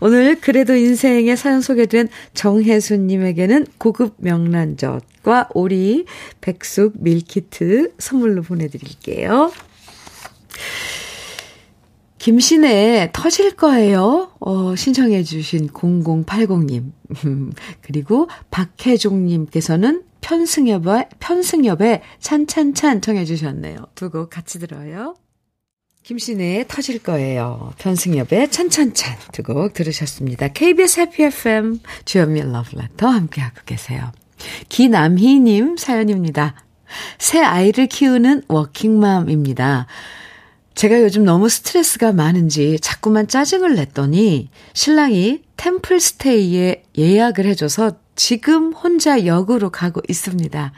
오늘 0.02 0.40
그래도 0.40 0.76
인생의 0.76 1.36
사연 1.38 1.62
소개된 1.62 2.08
정혜수님에게는 2.34 3.68
고급 3.78 4.16
명란젓과 4.18 5.50
오리 5.54 6.06
백숙 6.42 6.94
밀키트 7.02 7.94
선물로 7.98 8.42
보내드릴게요. 8.44 9.52
김신의 12.30 13.12
터질 13.14 13.56
거예요. 13.56 14.32
어, 14.40 14.76
신청해 14.76 15.22
주신 15.22 15.68
0080님. 15.68 16.92
그리고 17.84 18.28
박혜종님께서는 18.50 20.02
편승엽의, 20.22 21.10
편승엽의 21.20 22.02
찬찬찬 22.20 23.02
청해 23.02 23.26
주셨네요. 23.26 23.78
두 23.94 24.10
곡 24.10 24.32
같이 24.32 24.58
들어요. 24.58 25.14
김신의 26.02 26.66
터질 26.68 26.98
거예요. 27.04 27.74
편승엽의 27.78 28.50
찬찬찬 28.50 29.18
두 29.32 29.44
곡 29.44 29.74
들으셨습니다. 29.74 30.48
KBS 30.48 31.02
해피 31.02 31.24
FM 31.26 31.80
주연미의 32.06 32.52
러브레터 32.52 33.08
함께하고 33.08 33.58
계세요. 33.68 34.12
기남희님 34.70 35.78
사연입니다. 35.78 36.56
새 37.20 37.40
아이를 37.44 37.86
키우는 37.86 38.46
워킹맘입니다. 38.48 39.86
제가 40.76 41.02
요즘 41.02 41.24
너무 41.24 41.48
스트레스가 41.48 42.12
많은지 42.12 42.78
자꾸만 42.82 43.28
짜증을 43.30 43.76
냈더니 43.76 44.50
신랑이 44.74 45.42
템플스테이에 45.56 46.84
예약을 46.98 47.46
해줘서 47.46 47.94
지금 48.16 48.74
혼자 48.74 49.26
역으로 49.26 49.70
가고 49.70 50.02
있습니다. 50.08 50.74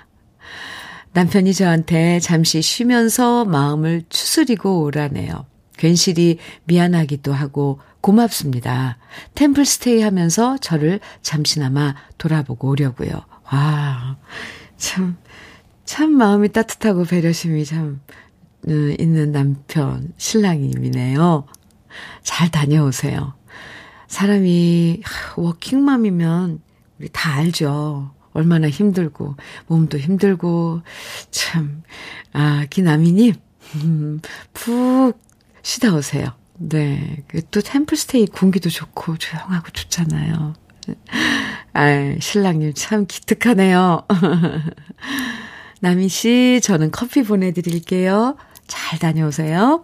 남편이 1.14 1.54
저한테 1.56 2.20
잠시 2.20 2.62
쉬면서 2.62 3.46
마음을 3.46 4.04
추스리고 4.10 4.84
오라네요. 4.84 5.48
괜시리 5.78 6.38
미안하기도 6.66 7.34
하고 7.34 7.80
고맙습니다. 8.02 9.00
템플스테이 9.34 10.02
하면서 10.02 10.58
저를 10.60 11.00
잠시나마 11.24 11.96
돌아보고 12.20 12.70
오려고요. 12.70 13.10
와, 13.52 14.18
참, 14.78 15.18
참 15.86 16.12
마음이 16.12 16.50
따뜻하고 16.50 17.06
배려심이 17.06 17.66
참, 17.66 17.80
음, 17.80 18.02
있는 18.70 19.32
남편, 19.32 20.14
신랑님이네요. 20.18 21.46
잘 22.24 22.52
다녀오세요. 22.52 23.34
사람이 24.08 25.04
워킹맘이면 25.36 26.60
우리 27.00 27.10
다 27.12 27.34
알죠. 27.34 28.12
얼마나 28.34 28.70
힘들고 28.70 29.36
몸도 29.68 29.98
힘들고 29.98 30.82
참 31.32 31.84
아, 32.34 32.66
기나미님 32.70 33.34
음, 33.76 34.22
푹 34.54 35.20
쉬다 35.64 35.94
오세요. 35.94 36.28
네. 36.58 37.24
그또 37.28 37.62
템플스테이 37.62 38.28
공기도 38.28 38.70
좋고 38.70 39.18
조용하고 39.18 39.70
좋잖아요. 39.72 40.54
아, 41.74 42.16
신랑님 42.20 42.74
참 42.76 43.06
기특하네요. 43.08 44.04
나미 45.82 46.10
씨, 46.10 46.60
저는 46.64 46.92
커피 46.92 47.24
보내드릴게요. 47.24 48.36
잘 48.68 49.00
다녀오세요. 49.00 49.82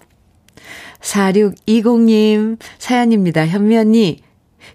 4620님, 1.02 2.58
사연입니다. 2.78 3.48
현미 3.48 3.78
언니, 3.78 4.19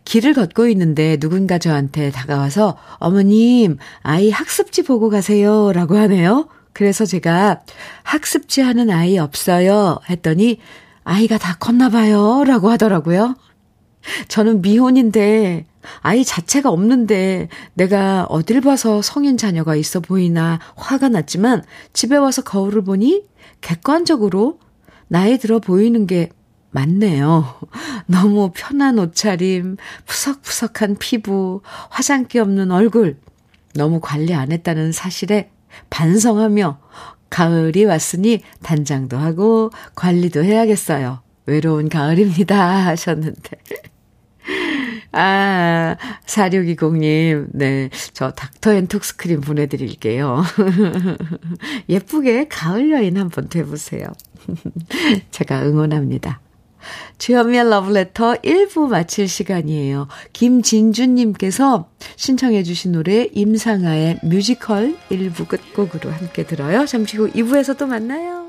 길을 0.04 0.34
걷고 0.34 0.68
있는데 0.68 1.16
누군가 1.18 1.58
저한테 1.58 2.10
다가와서 2.10 2.76
어머님, 2.98 3.78
아이 4.02 4.30
학습지 4.30 4.82
보고 4.82 5.10
가세요. 5.10 5.72
라고 5.72 5.96
하네요. 5.96 6.48
그래서 6.72 7.04
제가 7.04 7.60
학습지 8.02 8.60
하는 8.60 8.90
아이 8.90 9.18
없어요. 9.18 9.98
했더니 10.08 10.58
아이가 11.04 11.38
다 11.38 11.56
컸나 11.58 11.88
봐요. 11.88 12.44
라고 12.46 12.70
하더라고요. 12.70 13.34
저는 14.28 14.62
미혼인데 14.62 15.66
아이 16.02 16.24
자체가 16.24 16.70
없는데 16.70 17.48
내가 17.74 18.26
어딜 18.28 18.60
봐서 18.60 19.02
성인 19.02 19.36
자녀가 19.36 19.74
있어 19.74 20.00
보이나 20.00 20.60
화가 20.76 21.08
났지만 21.08 21.64
집에 21.92 22.16
와서 22.16 22.42
거울을 22.42 22.84
보니 22.84 23.24
객관적으로 23.60 24.58
나이 25.08 25.38
들어 25.38 25.58
보이는 25.58 26.06
게 26.06 26.30
맞네요. 26.70 27.60
너무 28.06 28.50
편한 28.54 28.98
옷차림, 28.98 29.76
푸석푸석한 30.06 30.96
피부, 30.98 31.62
화장기 31.90 32.38
없는 32.38 32.70
얼굴, 32.70 33.18
너무 33.74 34.00
관리 34.00 34.34
안 34.34 34.52
했다는 34.52 34.92
사실에 34.92 35.50
반성하며 35.90 36.78
가을이 37.30 37.84
왔으니 37.84 38.42
단장도 38.62 39.16
하고 39.16 39.70
관리도 39.94 40.44
해야겠어요. 40.44 41.20
외로운 41.46 41.88
가을입니다. 41.88 42.56
하셨는데. 42.86 43.58
아, 45.12 45.96
4620님, 46.26 47.46
네. 47.52 47.90
저 48.12 48.30
닥터 48.30 48.74
앤 48.74 48.86
톡스크림 48.86 49.40
보내드릴게요. 49.40 50.42
예쁘게 51.88 52.48
가을 52.48 52.90
여인 52.90 53.16
한번 53.16 53.48
돼보세요. 53.48 54.06
제가 55.30 55.62
응원합니다. 55.62 56.40
주현미의 57.18 57.68
러브레터 57.70 58.34
1부 58.34 58.88
마칠 58.88 59.28
시간이에요. 59.28 60.08
김진주님께서 60.32 61.88
신청해 62.16 62.62
주신 62.62 62.92
노래 62.92 63.28
임상아의 63.32 64.20
뮤지컬 64.22 64.96
1부 65.10 65.48
끝곡으로 65.48 66.10
함께 66.10 66.44
들어요. 66.44 66.86
잠시 66.86 67.16
후 67.16 67.30
2부에서 67.30 67.76
또 67.76 67.86
만나요. 67.86 68.48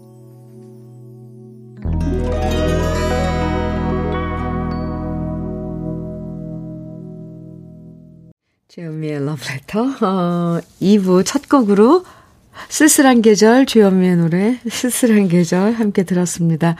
주현미의 8.73 9.15
Letter. 9.15 9.85
어, 10.01 10.61
2부 10.81 11.25
첫 11.25 11.49
곡으로 11.49 12.05
쓸쓸한 12.69 13.21
계절, 13.21 13.65
주현미의 13.65 14.15
노래, 14.15 14.59
쓸쓸한 14.69 15.27
계절 15.27 15.73
함께 15.73 16.03
들었습니다. 16.03 16.77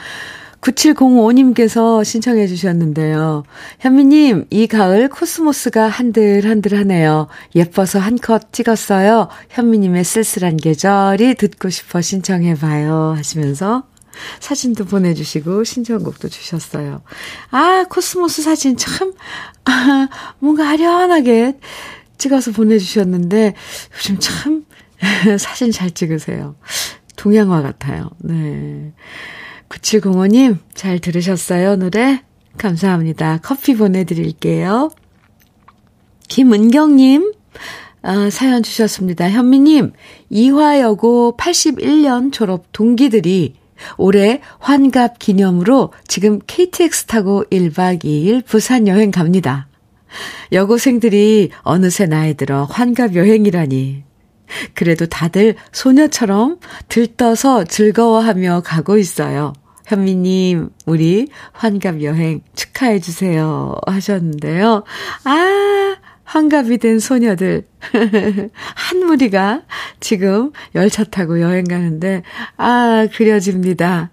9705님께서 0.61 2.05
신청해 2.05 2.47
주셨는데요. 2.47 3.43
현미님, 3.79 4.45
이 4.51 4.67
가을 4.67 5.09
코스모스가 5.09 5.89
한들한들하네요. 5.89 7.27
예뻐서 7.55 7.99
한컷 7.99 8.53
찍었어요. 8.53 9.27
현미님의 9.49 10.05
쓸쓸한 10.05 10.55
계절이 10.55 11.35
듣고 11.35 11.69
싶어 11.69 11.99
신청해 11.99 12.55
봐요. 12.55 13.15
하시면서 13.17 13.83
사진도 14.39 14.85
보내주시고 14.85 15.63
신청곡도 15.63 16.29
주셨어요. 16.29 17.01
아, 17.49 17.85
코스모스 17.89 18.41
사진 18.41 18.77
참, 18.77 19.13
아, 19.65 20.07
뭔가 20.39 20.69
아련하게 20.69 21.57
찍어서 22.17 22.51
보내주셨는데 22.51 23.53
요즘 23.95 24.19
참 24.19 24.65
사진 25.39 25.71
잘 25.71 25.91
찍으세요. 25.91 26.55
동양화 27.15 27.61
같아요. 27.61 28.09
네. 28.19 28.93
9705님, 29.69 30.57
잘 30.73 30.99
들으셨어요, 30.99 31.77
노래? 31.77 32.23
감사합니다. 32.57 33.39
커피 33.41 33.75
보내드릴게요. 33.75 34.91
김은경님, 36.27 37.33
아, 38.03 38.29
사연 38.29 38.63
주셨습니다. 38.63 39.29
현미님, 39.29 39.93
이화여고 40.29 41.37
81년 41.37 42.31
졸업 42.31 42.71
동기들이 42.71 43.55
올해 43.97 44.41
환갑 44.59 45.19
기념으로 45.19 45.91
지금 46.07 46.39
KTX 46.45 47.05
타고 47.05 47.43
1박 47.51 48.03
2일 48.03 48.45
부산 48.45 48.87
여행 48.87 49.11
갑니다. 49.11 49.67
여고생들이 50.51 51.51
어느새 51.61 52.05
나이 52.05 52.33
들어 52.33 52.65
환갑 52.65 53.15
여행이라니. 53.15 54.03
그래도 54.73 55.05
다들 55.05 55.55
소녀처럼 55.71 56.59
들떠서 56.89 57.63
즐거워하며 57.63 58.63
가고 58.65 58.97
있어요. 58.97 59.53
현미님, 59.85 60.69
우리 60.85 61.27
환갑 61.53 62.01
여행 62.01 62.41
축하해주세요. 62.55 63.75
하셨는데요. 63.87 64.83
아, 65.25 65.90
환갑이 66.31 66.77
된 66.77 66.99
소녀들. 66.99 67.67
한 68.73 69.05
무리가 69.05 69.63
지금 69.99 70.51
열차 70.75 71.03
타고 71.03 71.41
여행 71.41 71.65
가는데, 71.65 72.23
아, 72.55 73.05
그려집니다. 73.13 74.11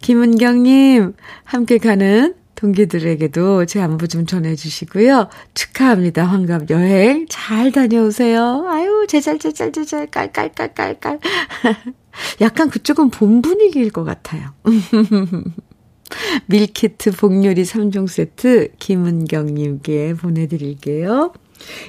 김은경님, 0.00 1.12
함께 1.44 1.78
가는 1.78 2.34
동기들에게도 2.56 3.66
제 3.66 3.80
안부 3.80 4.08
좀 4.08 4.26
전해주시고요. 4.26 5.28
축하합니다. 5.54 6.24
환갑 6.24 6.70
여행 6.70 7.26
잘 7.28 7.70
다녀오세요. 7.70 8.66
아유, 8.68 9.06
제잘, 9.08 9.38
제잘, 9.38 9.70
제잘, 9.70 10.08
깔깔깔깔깔. 10.08 11.20
약간 12.40 12.68
그쪽은 12.68 13.10
봄 13.10 13.42
분위기일 13.42 13.90
것 13.90 14.02
같아요. 14.02 14.54
밀키트 16.46 17.12
복요리 17.12 17.62
3종 17.62 18.08
세트 18.08 18.72
김은경님께 18.80 20.14
보내드릴게요. 20.14 21.32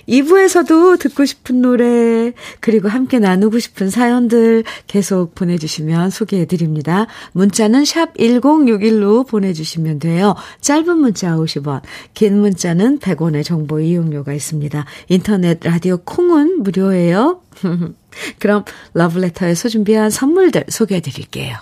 2부에서도 0.08 1.00
듣고 1.00 1.26
싶은 1.26 1.62
노래, 1.62 2.34
그리고 2.60 2.88
함께 2.88 3.20
나누고 3.20 3.60
싶은 3.60 3.90
사연들 3.90 4.64
계속 4.88 5.36
보내주시면 5.36 6.10
소개해드립니다. 6.10 7.08
문자는 7.34 7.86
샵 7.86 8.14
1061로 8.16 9.28
보내주시면 9.28 10.00
돼요. 10.00 10.36
짧은 10.62 10.98
문자 10.98 11.36
50원, 11.36 11.82
긴 12.14 12.40
문자는 12.40 13.00
100원의 13.00 13.44
정보 13.44 13.80
이용료가 13.80 14.34
있습니다. 14.34 14.86
인터넷 15.10 15.60
라디오 15.64 15.98
콩은 15.98 16.64
무료예요. 16.64 17.42
그럼 18.40 18.64
러브레터에서 18.94 19.70
준비한 19.70 20.10
선물들 20.10 20.66
소개해드릴게요. 20.70 21.58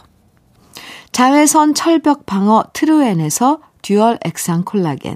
자외선 1.11 1.75
철벽 1.75 2.25
방어 2.25 2.65
트루엔에서 2.73 3.59
듀얼 3.83 4.17
액상 4.25 4.63
콜라겐, 4.63 5.15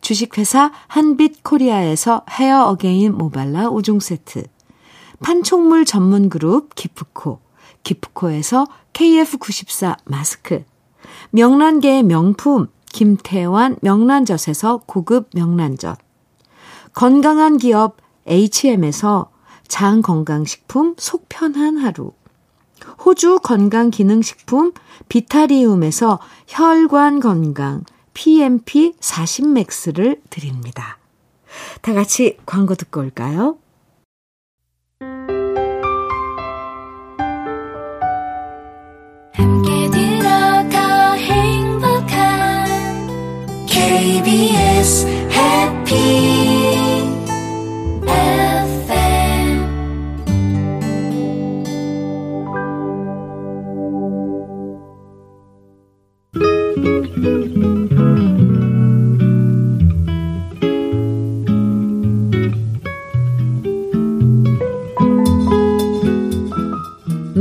주식회사 0.00 0.72
한빛 0.88 1.42
코리아에서 1.42 2.22
헤어 2.30 2.66
어게인 2.66 3.16
모발라 3.16 3.70
5종 3.70 4.00
세트, 4.00 4.44
판촉물 5.22 5.84
전문 5.84 6.28
그룹 6.28 6.74
기프코, 6.74 7.40
기프코에서 7.82 8.66
KF94 8.92 9.96
마스크, 10.04 10.64
명란계의 11.30 12.02
명품 12.02 12.68
김태환 12.92 13.76
명란젓에서 13.80 14.82
고급 14.86 15.30
명란젓, 15.34 15.98
건강한 16.92 17.56
기업 17.56 17.96
HM에서 18.26 19.30
장건강식품 19.68 20.94
속편한 20.98 21.78
하루, 21.78 22.12
호주 23.04 23.38
건강기능식품 23.42 24.72
비타리움에서 25.08 26.18
혈관 26.46 27.20
건강 27.20 27.84
PMP 28.14 28.92
40맥스를 29.00 30.20
드립니다. 30.30 30.98
다 31.80 31.92
같이 31.92 32.38
광고 32.46 32.74
듣고 32.74 33.00
올까요? 33.00 33.58
함께 39.34 39.90
들어가 39.90 41.12
행복한 41.14 42.66
KBS 43.66 45.06
해피 45.06 46.31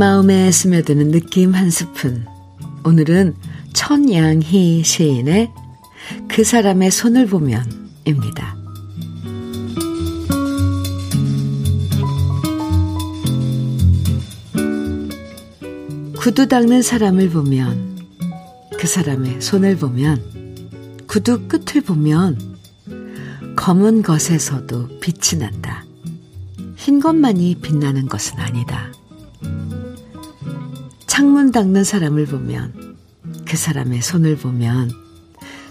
마음에 0.02 0.50
스며드는 0.50 1.12
느낌 1.12 1.54
한 1.54 1.70
스푼. 1.70 2.26
오늘은 2.84 3.36
천양희 3.74 4.84
시인의 4.84 5.52
그 6.28 6.44
사람의 6.44 6.90
손을 6.90 7.28
보면입니다. 7.28 8.58
구두 16.18 16.48
닦는 16.48 16.82
사람을 16.82 17.30
보면 17.30 18.00
그 18.80 18.88
사람의 18.88 19.40
손을 19.40 19.76
보면 19.76 21.06
구두 21.06 21.48
끝을 21.48 21.82
보면 21.82 22.40
검은 23.56 24.02
것에서도 24.02 25.00
빛이 25.00 25.40
난다. 25.40 25.86
흰 26.76 27.00
것만이 27.00 27.60
빛나는 27.62 28.08
것은 28.08 28.40
아니다. 28.40 28.92
창문 31.12 31.52
닦는 31.52 31.84
사람을 31.84 32.26
보면 32.26 32.96
그 33.46 33.58
사람의 33.58 34.02
손을 34.02 34.38
보면 34.38 34.92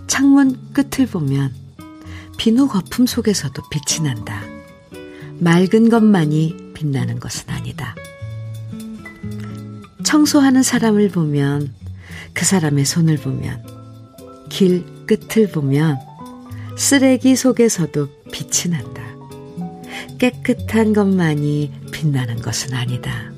창문 0.07 0.74
끝을 0.74 1.07
보면 1.07 1.55
비누 2.37 2.68
거품 2.68 3.07
속에서도 3.07 3.62
빛이 3.70 4.07
난다. 4.07 4.42
맑은 5.38 5.88
것만이 5.88 6.72
빛나는 6.74 7.20
것은 7.20 7.48
아니다. 7.48 7.94
청소하는 10.05 10.62
사람을 10.62 11.09
보면 11.09 11.72
그 12.35 12.44
사람의 12.44 12.85
손을 12.85 13.16
보면 13.16 13.64
길 14.50 14.85
끝을 15.07 15.50
보면 15.50 15.96
쓰레기 16.76 17.35
속에서도 17.35 18.09
빛이 18.31 18.76
난다. 18.76 19.03
깨끗한 20.18 20.92
것만이 20.92 21.72
빛나는 21.92 22.42
것은 22.42 22.74
아니다. 22.74 23.30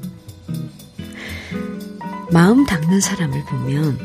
마음 2.32 2.64
닦는 2.64 3.00
사람을 3.00 3.44
보면 3.44 3.98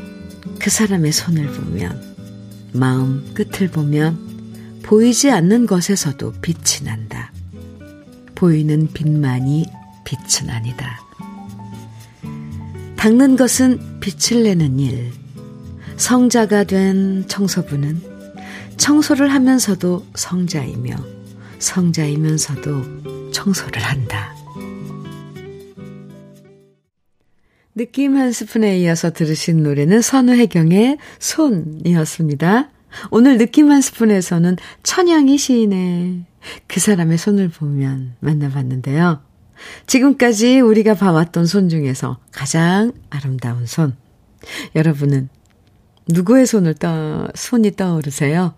그 0.58 0.68
사람의 0.68 1.12
손을 1.12 1.46
보면 1.46 2.16
마음 2.74 3.32
끝을 3.32 3.68
보면 3.68 4.80
보이지 4.82 5.30
않는 5.30 5.66
것에서도 5.66 6.32
빛이 6.42 6.84
난다. 6.84 7.32
보이는 8.34 8.86
빛만이 8.92 9.64
빛은 10.04 10.50
아니다. 10.50 11.00
닦는 12.96 13.36
것은 13.36 14.00
빛을 14.00 14.42
내는 14.42 14.78
일. 14.78 15.10
성자가 15.96 16.64
된 16.64 17.26
청소부는 17.28 18.02
청소를 18.76 19.32
하면서도 19.32 20.06
성자이며 20.14 20.96
성자이면서도 21.58 23.30
청소를 23.32 23.82
한다. 23.82 24.37
느낌 27.78 28.16
한 28.16 28.32
스푼에 28.32 28.76
이어서 28.80 29.12
들으신 29.12 29.62
노래는 29.62 30.02
선우혜경의 30.02 30.98
손이었습니다. 31.20 32.70
오늘 33.12 33.38
느낌 33.38 33.70
한 33.70 33.80
스푼에서는 33.80 34.56
천양이 34.82 35.38
시인의 35.38 36.24
그 36.66 36.80
사람의 36.80 37.18
손을 37.18 37.48
보면 37.48 38.16
만나봤는데요. 38.18 39.22
지금까지 39.86 40.58
우리가 40.58 40.94
봐왔던 40.94 41.46
손 41.46 41.68
중에서 41.68 42.18
가장 42.32 42.90
아름다운 43.10 43.64
손. 43.64 43.94
여러분은 44.74 45.28
누구의 46.08 46.46
손을 46.46 46.74
떠, 46.74 47.28
손이 47.36 47.76
떠오르세요? 47.76 48.54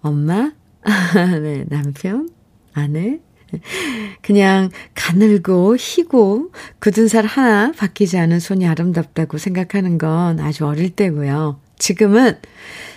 엄마? 0.00 0.52
네, 1.42 1.64
남편? 1.68 2.30
아내? 2.72 3.18
그냥 4.22 4.70
가늘고 4.94 5.76
희고 5.76 6.52
굳은 6.80 7.08
살 7.08 7.26
하나 7.26 7.72
바뀌지 7.72 8.18
않은 8.18 8.40
손이 8.40 8.66
아름답다고 8.66 9.38
생각하는 9.38 9.98
건 9.98 10.40
아주 10.40 10.66
어릴 10.66 10.90
때고요. 10.90 11.60
지금은 11.78 12.38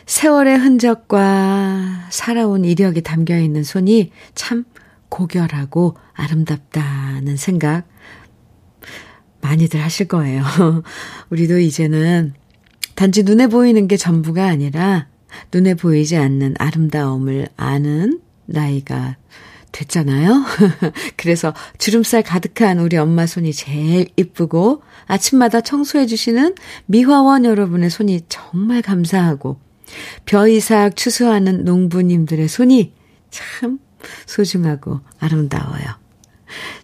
세월의 0.06 0.58
흔적과 0.60 2.08
살아온 2.10 2.63
이력이 2.63 3.02
담겨 3.02 3.39
있는 3.39 3.63
손이 3.63 4.12
참 4.36 4.65
고결하고 5.10 5.96
아름답다는 6.13 7.38
생각 7.38 7.84
많이들 9.41 9.82
하실 9.82 10.08
거예요. 10.08 10.44
우리도 11.30 11.60
이제는 11.60 12.34
단지 12.96 13.24
눈에 13.24 13.48
보이는 13.48 13.88
게 13.88 13.98
전부가 13.98 14.46
아니라 14.46 15.08
눈에 15.54 15.74
보이지 15.74 16.15
않는 16.18 16.56
아름다움을 16.58 17.50
아는 17.58 18.22
나이가 18.46 19.18
됐잖아요. 19.76 20.46
그래서 21.18 21.54
주름살 21.78 22.24
가득한 22.24 22.80
우리 22.80 22.96
엄마 22.96 23.26
손이 23.26 23.52
제일 23.52 24.08
이쁘고 24.16 24.82
아침마다 25.06 25.60
청소해 25.60 26.06
주시는 26.06 26.56
미화원 26.86 27.44
여러분의 27.44 27.90
손이 27.90 28.22
정말 28.30 28.82
감사하고 28.82 29.60
벼이삭 30.26 30.96
추수하는 30.96 31.66
농부님들의 31.66 32.48
손이 32.48 32.94
참 33.30 33.80
소중하고 34.26 35.02
아름다워요. 35.20 35.84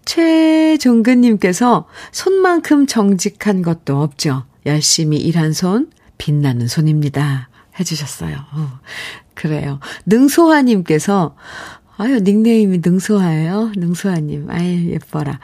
최종근님께서 0.03 1.87
손만큼 2.11 2.87
정직한 2.87 3.61
것도 3.61 4.01
없죠. 4.01 4.43
열심히 4.65 5.17
일한 5.17 5.53
손, 5.53 5.91
빛나는 6.17 6.67
손입니다. 6.67 7.49
해주셨어요. 7.79 8.35
어, 8.35 8.79
그래요. 9.33 9.79
능소화님께서 10.05 11.35
아유, 12.01 12.19
닉네임이 12.19 12.79
능소화예요. 12.83 13.73
능소화님. 13.75 14.49
아유, 14.49 14.89
예뻐라. 14.91 15.39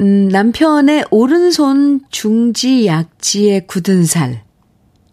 음, 0.00 0.28
남편의 0.28 1.04
오른손 1.10 2.00
중지 2.08 2.86
약지에 2.86 3.60
굳은 3.66 4.06
살. 4.06 4.42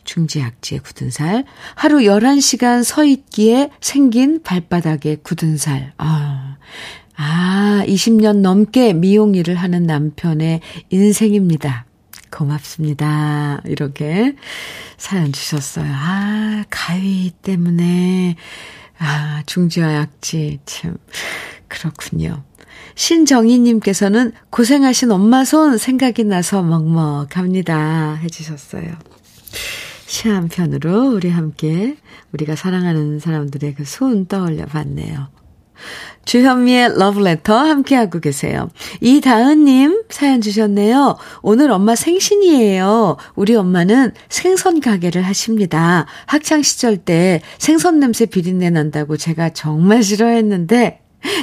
중지 0.06 0.40
약지에 0.40 0.80
굳은 0.80 1.10
살. 1.10 1.44
하루 1.76 1.98
11시간 1.98 2.86
서 2.86 3.04
있기에 3.04 3.72
생긴 3.82 4.42
발바닥에 4.42 5.18
굳은 5.18 5.58
살. 5.58 5.92
아. 5.98 6.56
아, 7.18 7.84
20년 7.86 8.38
넘게 8.38 8.94
미용 8.94 9.36
일을 9.36 9.56
하는 9.56 9.84
남편의 9.84 10.62
인생입니다. 10.90 11.86
고맙습니다. 12.32 13.62
이렇게 13.66 14.36
사연 14.96 15.34
주셨어요. 15.34 15.88
아, 15.90 16.64
가위 16.70 17.32
때문에, 17.42 18.38
아, 19.00 19.44
중지와 19.46 19.94
약지, 19.94 20.60
참, 20.66 20.98
그렇군요. 21.68 22.44
신정희님께서는 22.96 24.32
고생하신 24.50 25.12
엄마 25.12 25.46
손 25.46 25.78
생각이 25.78 26.24
나서 26.24 26.64
먹먹합니다. 26.64 28.16
해주셨어요. 28.16 28.96
시 30.08 30.30
한편으로 30.30 31.12
우리 31.12 31.30
함께 31.30 31.98
우리가 32.32 32.56
사랑하는 32.56 33.20
사람들의 33.20 33.76
그 33.76 33.84
손 33.84 34.26
떠올려 34.26 34.66
봤네요. 34.66 35.28
주현미의 36.26 36.98
러브레터 36.98 37.58
함께하고 37.58 38.20
계세요. 38.20 38.70
이다은님 39.02 40.04
사연 40.10 40.42
주셨네요. 40.42 41.18
오늘 41.42 41.72
엄마 41.72 41.96
생신이에요. 41.96 43.18
우리 43.36 43.56
엄마는 43.56 44.12
생선 44.30 44.82
가게를 44.82 45.22
하십니다. 45.22 46.06
학창시절 46.26 46.98
때 46.98 47.42
생선 47.58 48.00
냄새 48.00 48.26
비린내 48.26 48.70
난다고 48.72 49.16
제가 49.16 49.52
정말 49.52 50.04
싫어했는데 50.04 51.02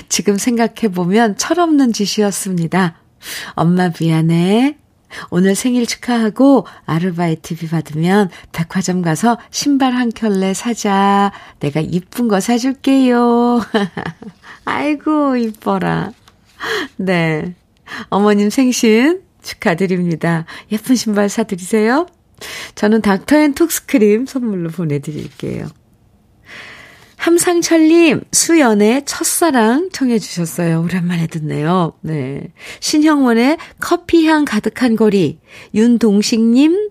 지금 0.09 0.37
생각해보면 0.37 1.37
철없는 1.37 1.92
짓이었습니다. 1.92 2.97
엄마 3.55 3.90
미안해. 3.99 4.84
오늘 5.31 5.55
생일 5.55 5.87
축하하고 5.87 6.66
아르바이트비 6.87 7.68
받으면 7.68 8.31
백화점 8.53 9.03
가서 9.03 9.38
신발 9.50 9.92
한 9.94 10.11
켤레 10.11 10.55
사자. 10.55 11.33
내가 11.61 11.81
이쁜 11.81 12.29
거 12.29 12.40
사줄게요. 12.40 13.61
아이고, 14.64 15.37
이뻐라. 15.37 16.12
네. 16.96 17.55
어머님 18.09 18.50
생신 18.50 19.22
축하드립니다. 19.42 20.46
예쁜 20.72 20.96
신발 20.96 21.29
사드리세요. 21.29 22.07
저는 22.74 23.03
닥터앤톡스크림 23.03 24.27
선물로 24.27 24.70
보내드릴게요. 24.70 25.68
함상철님, 27.25 28.21
수연의 28.33 29.07
첫사랑 29.07 29.89
청해주셨어요. 29.95 30.83
오랜만에 30.83 31.27
듣네요. 31.27 31.95
네. 32.03 32.53
신형원의 32.81 33.57
커피향 33.81 34.45
가득한 34.45 34.95
거리, 34.95 35.39
윤동식님, 35.73 36.91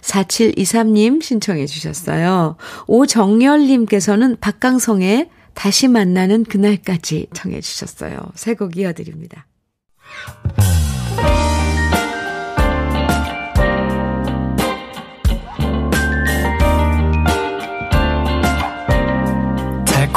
4723님 0.00 1.22
신청해주셨어요. 1.22 2.56
오정열님께서는 2.86 4.38
박강성의 4.40 5.28
다시 5.52 5.88
만나는 5.88 6.44
그날까지 6.44 7.26
청해주셨어요. 7.34 8.20
새 8.36 8.54
곡 8.54 8.78
이어드립니다. 8.78 9.46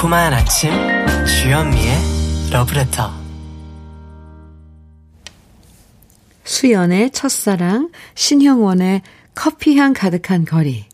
달콤한 0.08 0.34
아침 0.34 0.72
주현미의 1.26 1.98
러브레터 2.52 3.12
수연의 6.46 7.12
첫사랑 7.12 7.92
신형원의 8.16 9.02
커피향 9.36 9.92
가득한 9.92 10.46
거리 10.46 10.86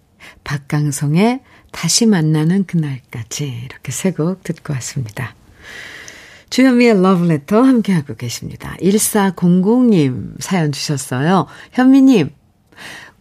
박강성의 0.44 1.42
다시 1.72 2.08
만나는 2.08 2.66
그날까지 2.66 3.46
이렇게 3.66 3.92
세 3.92 4.12
곡 4.12 4.44
듣고 4.44 4.74
왔습니다. 4.74 5.36
주현미의 6.50 7.00
러브레터 7.02 7.62
함께하고 7.62 8.16
계십니다. 8.16 8.76
1400님 8.82 10.42
사연 10.42 10.72
주셨어요. 10.72 11.46
현미님 11.74 12.32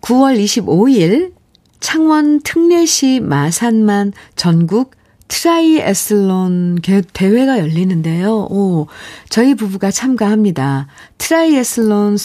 9월 0.01 0.43
25일 0.43 1.35
창원 1.81 2.41
특례시 2.41 3.21
마산만 3.21 4.15
전국 4.37 5.02
트라이애슬론 5.33 6.79
대회가 7.15 7.59
열리는데요. 7.59 8.49
오, 8.51 8.87
저희 9.31 9.55
부부가 9.55 9.91
참가합니다. 9.91 10.89
트라이애슬론, 11.17 12.19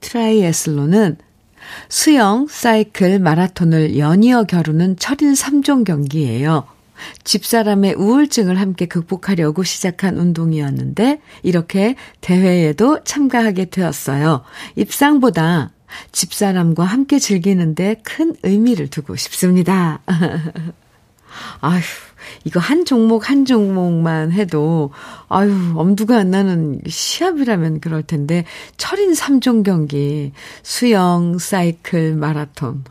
트라이애슬론은 0.00 1.18
수영, 1.88 2.48
사이클, 2.50 3.20
마라톤을 3.20 3.96
연이어 3.96 4.44
겨루는 4.44 4.96
철인 4.96 5.34
3종 5.34 5.84
경기예요. 5.84 6.66
집사람의 7.22 7.94
우울증을 7.94 8.58
함께 8.58 8.86
극복하려고 8.86 9.62
시작한 9.62 10.18
운동이었는데 10.18 11.20
이렇게 11.44 11.94
대회에도 12.20 13.04
참가하게 13.04 13.66
되었어요. 13.66 14.42
입상보다 14.74 15.70
집사람과 16.10 16.82
함께 16.82 17.20
즐기는데 17.20 18.00
큰 18.02 18.34
의미를 18.42 18.88
두고 18.88 19.14
싶습니다. 19.14 20.00
아휴, 21.60 21.80
이거 22.44 22.60
한 22.60 22.84
종목 22.84 23.30
한 23.30 23.44
종목만 23.44 24.32
해도 24.32 24.90
아유 25.28 25.74
엄두가 25.76 26.18
안 26.18 26.30
나는 26.30 26.80
시합이라면 26.86 27.80
그럴 27.80 28.02
텐데 28.02 28.44
철인 28.76 29.12
3종 29.12 29.64
경기 29.64 30.32
수영, 30.62 31.38
사이클, 31.38 32.16
마라톤 32.16 32.84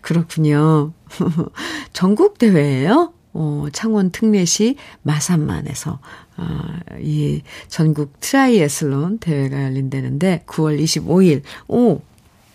그렇군요. 0.00 0.92
전국 1.92 2.38
대회예요. 2.38 3.12
어, 3.34 3.66
창원 3.72 4.10
특례시 4.10 4.76
마산만에서 5.02 6.00
아, 6.36 6.80
이 7.00 7.42
전국 7.68 8.20
트라이애슬론 8.20 9.18
대회가 9.18 9.62
열린다는데 9.64 10.44
9월 10.46 10.78
25일 10.82 11.42
오 11.68 12.00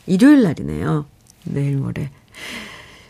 일요일 0.05 0.43
날이네요. 0.43 1.05
내일 1.45 1.77
모레. 1.77 2.11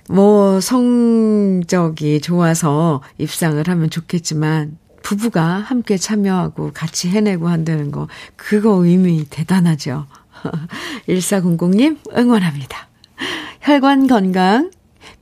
뭐 0.10 0.62
성적이 0.62 2.22
좋아서 2.22 3.02
입상을 3.18 3.68
하면 3.68 3.90
좋겠지만 3.90 4.78
부부가 5.04 5.44
함께 5.44 5.98
참여하고 5.98 6.72
같이 6.74 7.10
해내고 7.10 7.48
한다는 7.48 7.92
거 7.92 8.08
그거 8.36 8.86
의미 8.86 9.26
대단하죠. 9.30 10.06
1400님 11.08 11.98
응원합니다. 12.18 12.88
혈관 13.62 14.08
건강 14.08 14.72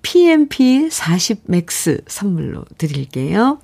PMP 0.01 0.89
40 0.89 1.43
맥스 1.45 2.01
선물로 2.07 2.65
드릴게요. 2.77 3.59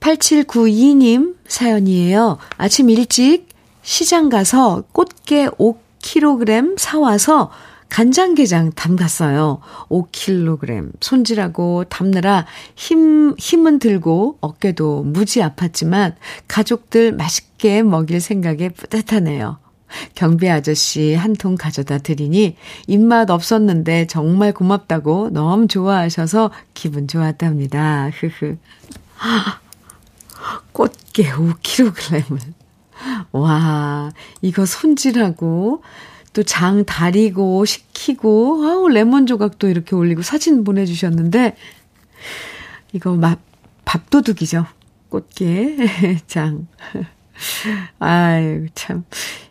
8792님 0.00 1.36
사연이에요. 1.46 2.38
아침 2.56 2.90
일찍 2.90 3.48
시장 3.82 4.28
가서 4.28 4.82
꽃게 4.92 5.48
5kg 5.48 6.78
사와서 6.78 7.50
간장게장 7.94 8.72
담갔어요. 8.72 9.60
5kg. 9.88 10.90
손질하고 11.00 11.84
담느라 11.84 12.44
힘, 12.74 13.36
힘은 13.38 13.78
들고 13.78 14.38
어깨도 14.40 15.04
무지 15.04 15.38
아팠지만 15.38 16.16
가족들 16.48 17.12
맛있게 17.12 17.84
먹일 17.84 18.20
생각에 18.20 18.70
뿌듯하네요. 18.70 19.58
경비 20.16 20.50
아저씨 20.50 21.14
한 21.14 21.34
통 21.34 21.54
가져다 21.54 21.98
드리니 21.98 22.56
입맛 22.88 23.30
없었는데 23.30 24.08
정말 24.08 24.52
고맙다고 24.52 25.30
너무 25.30 25.68
좋아하셔서 25.68 26.50
기분 26.74 27.06
좋았답니다. 27.06 28.10
흐흐. 28.12 28.56
꽃게 30.72 31.30
5kg을. 31.30 32.54
와, 33.30 34.10
이거 34.42 34.66
손질하고 34.66 35.82
또 36.34 36.42
장 36.42 36.84
다리고 36.84 37.64
식히고 37.64 38.64
아우 38.64 38.88
레몬 38.88 39.26
조각도 39.26 39.68
이렇게 39.68 39.94
올리고 39.94 40.22
사진 40.22 40.64
보내주셨는데 40.64 41.56
이거 42.92 43.14
막 43.14 43.40
밥도둑이죠. 43.84 44.66
꽃게 45.08 45.76
장. 46.26 46.66
아유 47.98 48.66
참 48.74 49.04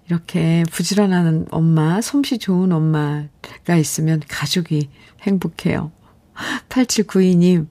이렇게 0.08 0.64
부지런한 0.72 1.48
엄마, 1.52 2.02
솜씨 2.02 2.38
좋은 2.38 2.72
엄마가 2.72 3.76
있으면 3.78 4.22
가족이 4.28 4.90
행복해요. 5.22 5.92
8792님, 6.70 7.68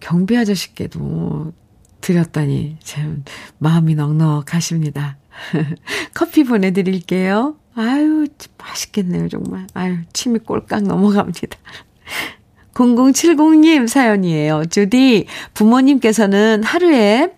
경비 0.00 0.36
아저씨께도 0.36 1.52
드렸다니, 2.00 2.78
참, 2.82 3.24
마음이 3.58 3.94
넉넉하십니다. 3.94 5.18
커피 6.14 6.44
보내드릴게요. 6.44 7.56
아유, 7.76 8.26
맛있겠네요, 8.58 9.28
정말. 9.28 9.66
아유, 9.74 9.96
침이 10.12 10.38
꼴깍 10.38 10.84
넘어갑니다. 10.84 11.58
0070님 12.74 13.86
사연이에요. 13.86 14.64
주디, 14.66 15.26
부모님께서는 15.54 16.62
하루에, 16.64 17.32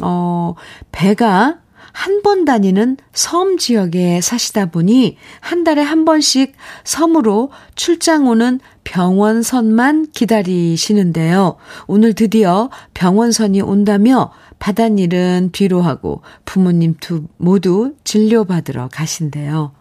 어, 0.00 0.54
배가 0.90 1.58
한 1.92 2.22
번 2.22 2.44
다니는 2.44 2.96
섬 3.12 3.58
지역에 3.58 4.20
사시다 4.20 4.66
보니 4.66 5.16
한 5.40 5.64
달에 5.64 5.82
한 5.82 6.04
번씩 6.04 6.54
섬으로 6.84 7.50
출장 7.74 8.26
오는 8.28 8.60
병원선만 8.84 10.12
기다리시는데요. 10.12 11.56
오늘 11.86 12.14
드디어 12.14 12.70
병원선이 12.94 13.60
온다며 13.60 14.32
바닷일은 14.62 15.48
뒤로 15.50 15.82
하고 15.82 16.22
부모님 16.44 16.94
두 17.00 17.26
모두 17.36 17.96
진료받으러 18.04 18.90
가신대요. 18.92 19.72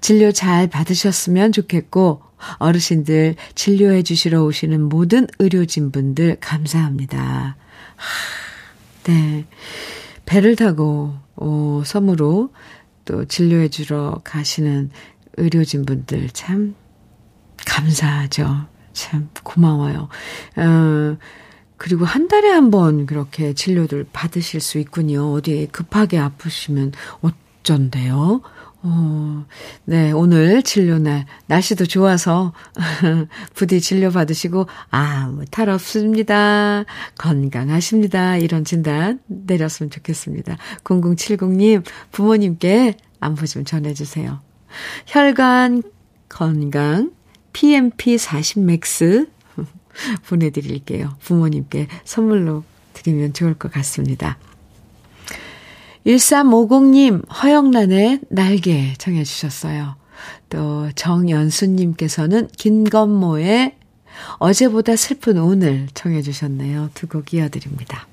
진료 0.00 0.30
잘 0.30 0.68
받으셨으면 0.68 1.50
좋겠고 1.50 2.22
어르신들 2.58 3.34
진료해 3.56 4.04
주시러 4.04 4.44
오시는 4.44 4.80
모든 4.88 5.26
의료진 5.40 5.90
분들 5.90 6.36
감사합니다. 6.38 7.56
네. 9.02 9.44
배를 10.24 10.54
타고 10.54 11.14
어, 11.34 11.82
섬으로 11.84 12.52
또 13.06 13.24
진료해 13.24 13.66
주러 13.66 14.20
가시는 14.22 14.90
의료진 15.36 15.84
분들 15.84 16.30
참 16.30 16.76
감사하죠. 17.66 18.66
참 18.92 19.30
고마워요. 19.42 20.08
어, 20.58 21.16
그리고 21.78 22.04
한 22.04 22.28
달에 22.28 22.48
한 22.50 22.70
번 22.70 23.06
그렇게 23.06 23.54
진료를 23.54 24.06
받으실 24.12 24.60
수 24.60 24.78
있군요. 24.78 25.32
어디 25.32 25.68
급하게 25.72 26.18
아프시면 26.18 26.92
어쩐데요? 27.62 28.42
어, 28.82 29.44
네, 29.84 30.12
오늘 30.12 30.62
진료날, 30.62 31.26
날씨도 31.46 31.86
좋아서, 31.86 32.52
부디 33.54 33.80
진료 33.80 34.10
받으시고, 34.12 34.66
아무 34.90 35.44
탈 35.46 35.68
없습니다. 35.68 36.84
건강하십니다. 37.18 38.36
이런 38.36 38.64
진단 38.64 39.18
내렸으면 39.26 39.90
좋겠습니다. 39.90 40.58
0070님, 40.84 41.82
부모님께 42.12 42.96
안부 43.18 43.46
좀 43.48 43.64
전해주세요. 43.64 44.40
혈관 45.06 45.82
건강, 46.28 47.10
PMP40 47.52 48.60
맥스 48.60 49.26
보내드릴게요. 50.28 51.16
부모님께 51.20 51.88
선물로 52.04 52.64
드리면 52.94 53.32
좋을 53.32 53.54
것 53.54 53.70
같습니다. 53.72 54.38
1350님, 56.06 57.30
허영란의 57.30 58.20
날개 58.30 58.94
청해 58.98 59.24
주셨어요. 59.24 59.96
또 60.48 60.90
정연수님께서는 60.94 62.48
김건모의 62.56 63.74
어제보다 64.38 64.96
슬픈 64.96 65.38
오늘 65.38 65.86
청해 65.94 66.22
주셨네요. 66.22 66.90
두 66.94 67.06
곡 67.08 67.34
이어드립니다. 67.34 68.06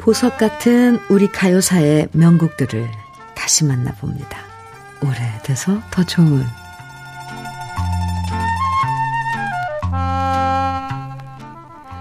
보석 0.00 0.38
같은 0.38 0.98
우리 1.10 1.30
가요사의 1.30 2.08
명곡들을 2.12 2.90
다시 3.34 3.64
만나봅니다. 3.64 4.38
오래돼서 5.02 5.80
더 5.90 6.02
좋은 6.02 6.42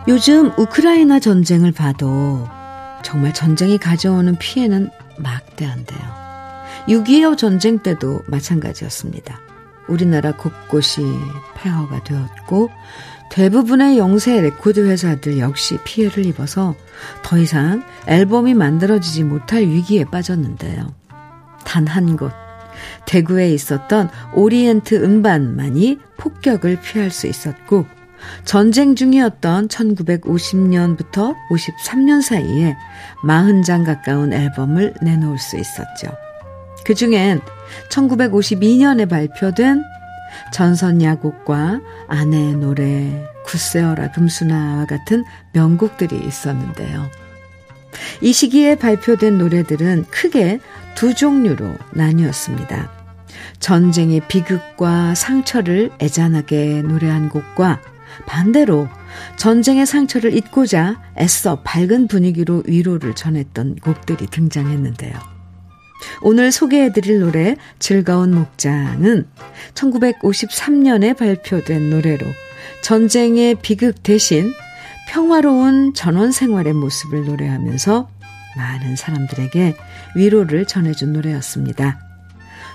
요즘 0.07 0.51
우크라이나 0.57 1.19
전쟁을 1.19 1.71
봐도 1.71 2.47
정말 3.03 3.33
전쟁이 3.33 3.77
가져오는 3.77 4.35
피해는 4.37 4.89
막대한데요. 5.17 5.99
6.25 6.87 7.37
전쟁 7.37 7.79
때도 7.79 8.21
마찬가지였습니다. 8.27 9.39
우리나라 9.87 10.31
곳곳이 10.31 11.01
폐허가 11.55 12.03
되었고 12.03 12.69
대부분의 13.29 13.97
영세 13.97 14.41
레코드 14.41 14.87
회사들 14.87 15.39
역시 15.39 15.77
피해를 15.83 16.25
입어서 16.25 16.75
더 17.23 17.37
이상 17.37 17.83
앨범이 18.07 18.53
만들어지지 18.53 19.23
못할 19.23 19.61
위기에 19.63 20.05
빠졌는데요. 20.05 20.93
단 21.63 21.87
한 21.87 22.17
곳, 22.17 22.31
대구에 23.05 23.51
있었던 23.53 24.09
오리엔트 24.33 25.03
음반만이 25.03 25.99
폭격을 26.17 26.79
피할 26.81 27.11
수 27.11 27.27
있었고, 27.27 27.85
전쟁 28.43 28.95
중이었던 28.95 29.69
1950년부터 29.69 31.35
53년 31.51 32.21
사이에 32.21 32.75
40장 33.23 33.85
가까운 33.85 34.33
앨범을 34.33 34.95
내놓을 35.01 35.37
수 35.37 35.57
있었죠. 35.57 36.09
그 36.83 36.93
중엔 36.95 37.39
1952년에 37.89 39.07
발표된 39.07 39.83
전선 40.51 41.01
야곡과 41.01 41.81
아내의 42.07 42.55
노래, 42.55 43.29
굳세어라 43.45 44.11
금수나와 44.11 44.85
같은 44.85 45.23
명곡들이 45.53 46.17
있었는데요. 46.25 47.09
이 48.21 48.33
시기에 48.33 48.75
발표된 48.75 49.37
노래들은 49.37 50.05
크게 50.09 50.59
두 50.95 51.13
종류로 51.13 51.75
나뉘었습니다. 51.93 52.91
전쟁의 53.59 54.21
비극과 54.27 55.15
상처를 55.15 55.91
애잔하게 55.99 56.81
노래한 56.83 57.29
곡과 57.29 57.81
반대로 58.25 58.87
전쟁의 59.37 59.85
상처를 59.85 60.35
잊고자 60.35 61.01
애써 61.17 61.61
밝은 61.61 62.07
분위기로 62.07 62.63
위로를 62.65 63.15
전했던 63.15 63.77
곡들이 63.77 64.27
등장했는데요. 64.27 65.38
오늘 66.21 66.51
소개해드릴 66.51 67.19
노래 67.19 67.55
즐거운 67.79 68.33
목장은 68.33 69.27
1953년에 69.73 71.17
발표된 71.17 71.89
노래로 71.89 72.25
전쟁의 72.81 73.55
비극 73.55 74.03
대신 74.03 74.53
평화로운 75.09 75.93
전원 75.93 76.31
생활의 76.31 76.73
모습을 76.73 77.25
노래하면서 77.25 78.09
많은 78.55 78.95
사람들에게 78.95 79.75
위로를 80.15 80.65
전해준 80.65 81.13
노래였습니다. 81.13 81.99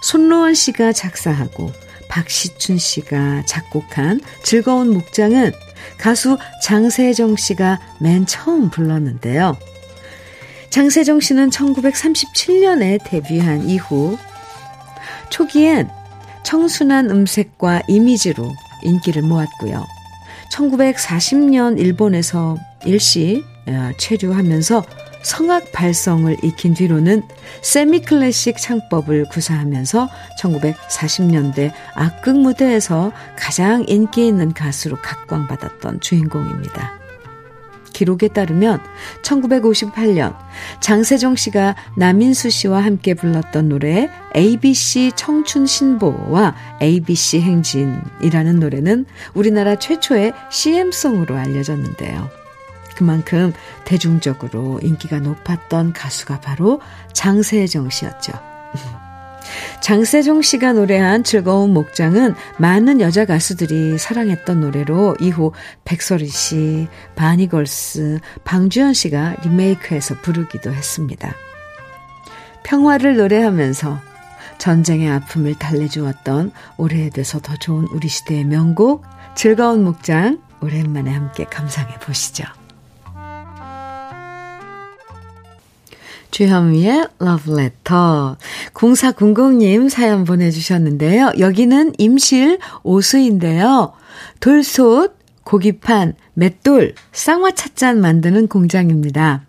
손로원 0.02 0.54
씨가 0.54 0.92
작사하고 0.92 1.72
박시춘 2.08 2.78
씨가 2.78 3.44
작곡한 3.46 4.20
즐거운 4.42 4.92
목장은 4.92 5.52
가수 5.98 6.38
장세정 6.62 7.36
씨가 7.36 7.80
맨 8.00 8.26
처음 8.26 8.70
불렀는데요. 8.70 9.56
장세정 10.74 11.20
씨는 11.20 11.50
1937년에 11.50 12.98
데뷔한 13.04 13.70
이후 13.70 14.18
초기엔 15.30 15.88
청순한 16.42 17.10
음색과 17.10 17.82
이미지로 17.86 18.50
인기를 18.82 19.22
모았고요. 19.22 19.86
1940년 20.50 21.78
일본에서 21.78 22.56
일시 22.84 23.44
어, 23.68 23.92
체류하면서 23.98 24.82
성악 25.22 25.70
발성을 25.70 26.36
익힌 26.42 26.74
뒤로는 26.74 27.22
세미 27.62 28.00
클래식 28.00 28.56
창법을 28.56 29.26
구사하면서 29.26 30.08
1940년대 30.40 31.70
악극 31.94 32.40
무대에서 32.40 33.12
가장 33.36 33.84
인기 33.86 34.26
있는 34.26 34.52
가수로 34.52 34.96
각광받았던 35.00 36.00
주인공입니다. 36.00 37.03
기록에 37.94 38.28
따르면 38.28 38.80
1958년 39.22 40.36
장세정 40.80 41.36
씨가 41.36 41.74
남인수 41.96 42.50
씨와 42.50 42.84
함께 42.84 43.14
불렀던 43.14 43.70
노래 43.70 44.10
ABC 44.36 45.12
청춘 45.16 45.64
신보와 45.64 46.54
ABC 46.82 47.40
행진이라는 47.40 48.60
노래는 48.60 49.06
우리나라 49.32 49.76
최초의 49.76 50.34
CM송으로 50.50 51.36
알려졌는데요. 51.36 52.28
그만큼 52.96 53.52
대중적으로 53.84 54.78
인기가 54.82 55.18
높았던 55.18 55.94
가수가 55.94 56.40
바로 56.40 56.80
장세정 57.12 57.88
씨였죠. 57.88 58.53
장세종 59.80 60.42
씨가 60.42 60.72
노래한 60.72 61.24
즐거운 61.24 61.72
목장은 61.72 62.34
많은 62.58 63.00
여자 63.00 63.24
가수들이 63.24 63.98
사랑했던 63.98 64.60
노래로 64.60 65.16
이후 65.20 65.52
백설이 65.84 66.26
씨, 66.28 66.88
바니걸스, 67.16 68.20
방주현 68.44 68.94
씨가 68.94 69.36
리메이크해서 69.44 70.16
부르기도 70.22 70.72
했습니다. 70.72 71.34
평화를 72.62 73.16
노래하면서 73.16 74.00
전쟁의 74.58 75.10
아픔을 75.10 75.54
달래주었던 75.58 76.52
오래돼서 76.78 77.40
더 77.40 77.56
좋은 77.56 77.86
우리 77.92 78.08
시대의 78.08 78.44
명곡 78.44 79.04
즐거운 79.34 79.84
목장 79.84 80.40
오랜만에 80.62 81.12
함께 81.12 81.44
감상해 81.44 81.98
보시죠. 81.98 82.44
주현미의 86.34 87.10
러브레터. 87.20 88.36
0400님 88.74 89.88
사연 89.88 90.24
보내주셨는데요. 90.24 91.34
여기는 91.38 91.92
임실 91.96 92.58
오수인데요. 92.82 93.92
돌솥, 94.40 95.16
고기판, 95.44 96.14
맷돌, 96.32 96.94
쌍화찻잔 97.12 98.00
만드는 98.00 98.48
공장입니다. 98.48 99.44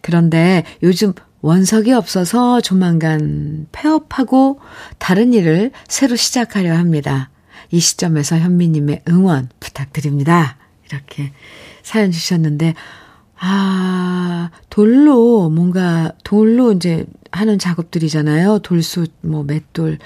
그런데 0.00 0.64
요즘 0.82 1.12
원석이 1.42 1.92
없어서 1.92 2.62
조만간 2.62 3.66
폐업하고 3.72 4.60
다른 4.96 5.34
일을 5.34 5.72
새로 5.88 6.16
시작하려 6.16 6.74
합니다. 6.74 7.28
이 7.70 7.80
시점에서 7.80 8.38
현미님의 8.38 9.02
응원 9.10 9.50
부탁드립니다. 9.60 10.56
이렇게 10.88 11.32
사연 11.82 12.10
주셨는데, 12.10 12.74
아, 13.42 14.50
돌로, 14.68 15.48
뭔가, 15.48 16.12
돌로 16.24 16.72
이제 16.72 17.06
하는 17.32 17.58
작업들이잖아요. 17.58 18.58
돌솥, 18.58 19.12
뭐, 19.22 19.44
맷돌, 19.44 19.98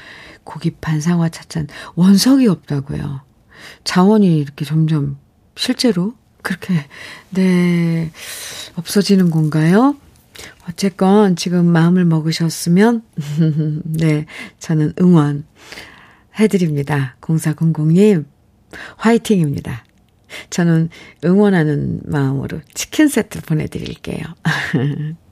고기판, 0.44 1.00
상화차찬. 1.00 1.66
원석이 1.96 2.46
없다고요. 2.46 3.22
자원이 3.82 4.38
이렇게 4.38 4.64
점점, 4.64 5.18
실제로, 5.56 6.14
그렇게, 6.42 6.74
네, 7.30 8.12
없어지는 8.76 9.30
건가요? 9.30 9.96
어쨌건 10.68 11.34
지금 11.34 11.66
마음을 11.66 12.04
먹으셨으면, 12.04 13.02
네, 13.84 14.26
저는 14.60 14.92
응원 15.00 15.44
해드립니다. 16.38 17.16
0400님, 17.20 18.26
화이팅입니다. 18.96 19.84
저는 20.50 20.88
응원하는 21.24 22.00
마음으로 22.04 22.60
치킨 22.74 23.08
세트 23.08 23.42
보내드릴게요. 23.42 24.22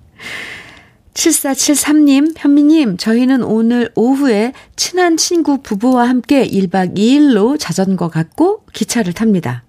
7473님, 1.14 2.34
현미님, 2.36 2.96
저희는 2.96 3.42
오늘 3.42 3.90
오후에 3.94 4.52
친한 4.76 5.16
친구 5.16 5.60
부부와 5.62 6.08
함께 6.08 6.46
1박 6.46 6.96
2일로 6.96 7.58
자전거 7.58 8.08
갖고 8.08 8.64
기차를 8.72 9.12
탑니다. 9.12 9.64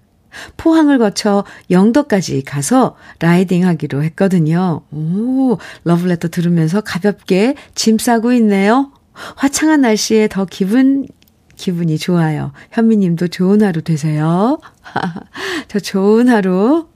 포항을 0.56 0.98
거쳐 0.98 1.44
영도까지 1.70 2.42
가서 2.42 2.96
라이딩 3.20 3.66
하기로 3.66 4.02
했거든요. 4.04 4.82
오, 4.90 5.58
러브레터 5.84 6.28
들으면서 6.28 6.80
가볍게 6.80 7.54
짐 7.74 7.98
싸고 7.98 8.32
있네요. 8.34 8.90
화창한 9.12 9.82
날씨에 9.82 10.28
더 10.28 10.44
기분, 10.44 11.06
기분이 11.56 11.98
좋아요. 11.98 12.52
현미님도 12.72 13.28
좋은 13.28 13.62
하루 13.62 13.82
되세요. 13.82 14.58
저 15.68 15.78
좋은 15.78 16.28
하루 16.28 16.88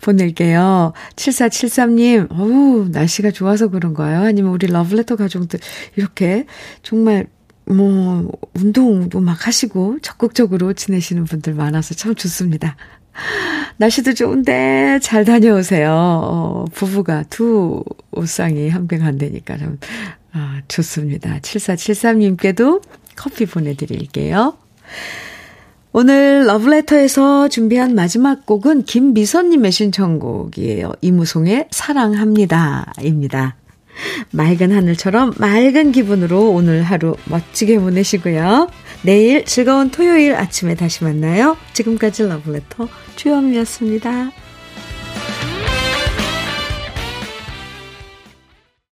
보낼게요. 0.00 0.92
7473님, 1.16 2.30
어우, 2.30 2.88
날씨가 2.90 3.30
좋아서 3.30 3.68
그런가요? 3.68 4.20
아니면 4.22 4.52
우리 4.52 4.66
러브레터 4.66 5.16
가족들, 5.16 5.60
이렇게 5.96 6.46
정말, 6.82 7.26
뭐, 7.64 8.30
운동도 8.54 9.20
막 9.20 9.46
하시고 9.46 9.98
적극적으로 10.02 10.74
지내시는 10.74 11.24
분들 11.24 11.54
많아서 11.54 11.94
참 11.94 12.14
좋습니다. 12.14 12.76
날씨도 13.76 14.14
좋은데 14.14 14.98
잘 15.02 15.24
다녀오세요. 15.24 15.90
어, 15.92 16.64
부부가 16.72 17.22
두 17.24 17.82
옷상이 18.10 18.68
함께 18.68 18.98
간다니까 18.98 19.56
참, 19.56 19.78
아, 20.32 20.60
좋습니다. 20.68 21.38
7473님께도 21.40 22.82
커피 23.16 23.46
보내드릴게요. 23.46 24.56
오늘 25.92 26.44
러브레터에서 26.46 27.48
준비한 27.48 27.94
마지막 27.94 28.46
곡은 28.46 28.82
김미선님의 28.82 29.70
신청곡이에요. 29.70 30.92
이무송의 31.00 31.68
사랑합니다. 31.70 32.92
입니다. 33.02 33.56
맑은 34.32 34.72
하늘처럼 34.72 35.34
맑은 35.38 35.92
기분으로 35.92 36.50
오늘 36.50 36.82
하루 36.82 37.14
멋지게 37.26 37.78
보내시고요. 37.78 38.68
내일 39.02 39.44
즐거운 39.44 39.90
토요일 39.90 40.34
아침에 40.34 40.74
다시 40.74 41.04
만나요. 41.04 41.56
지금까지 41.74 42.24
러브레터 42.24 42.88
주현미였습니다. 43.14 44.43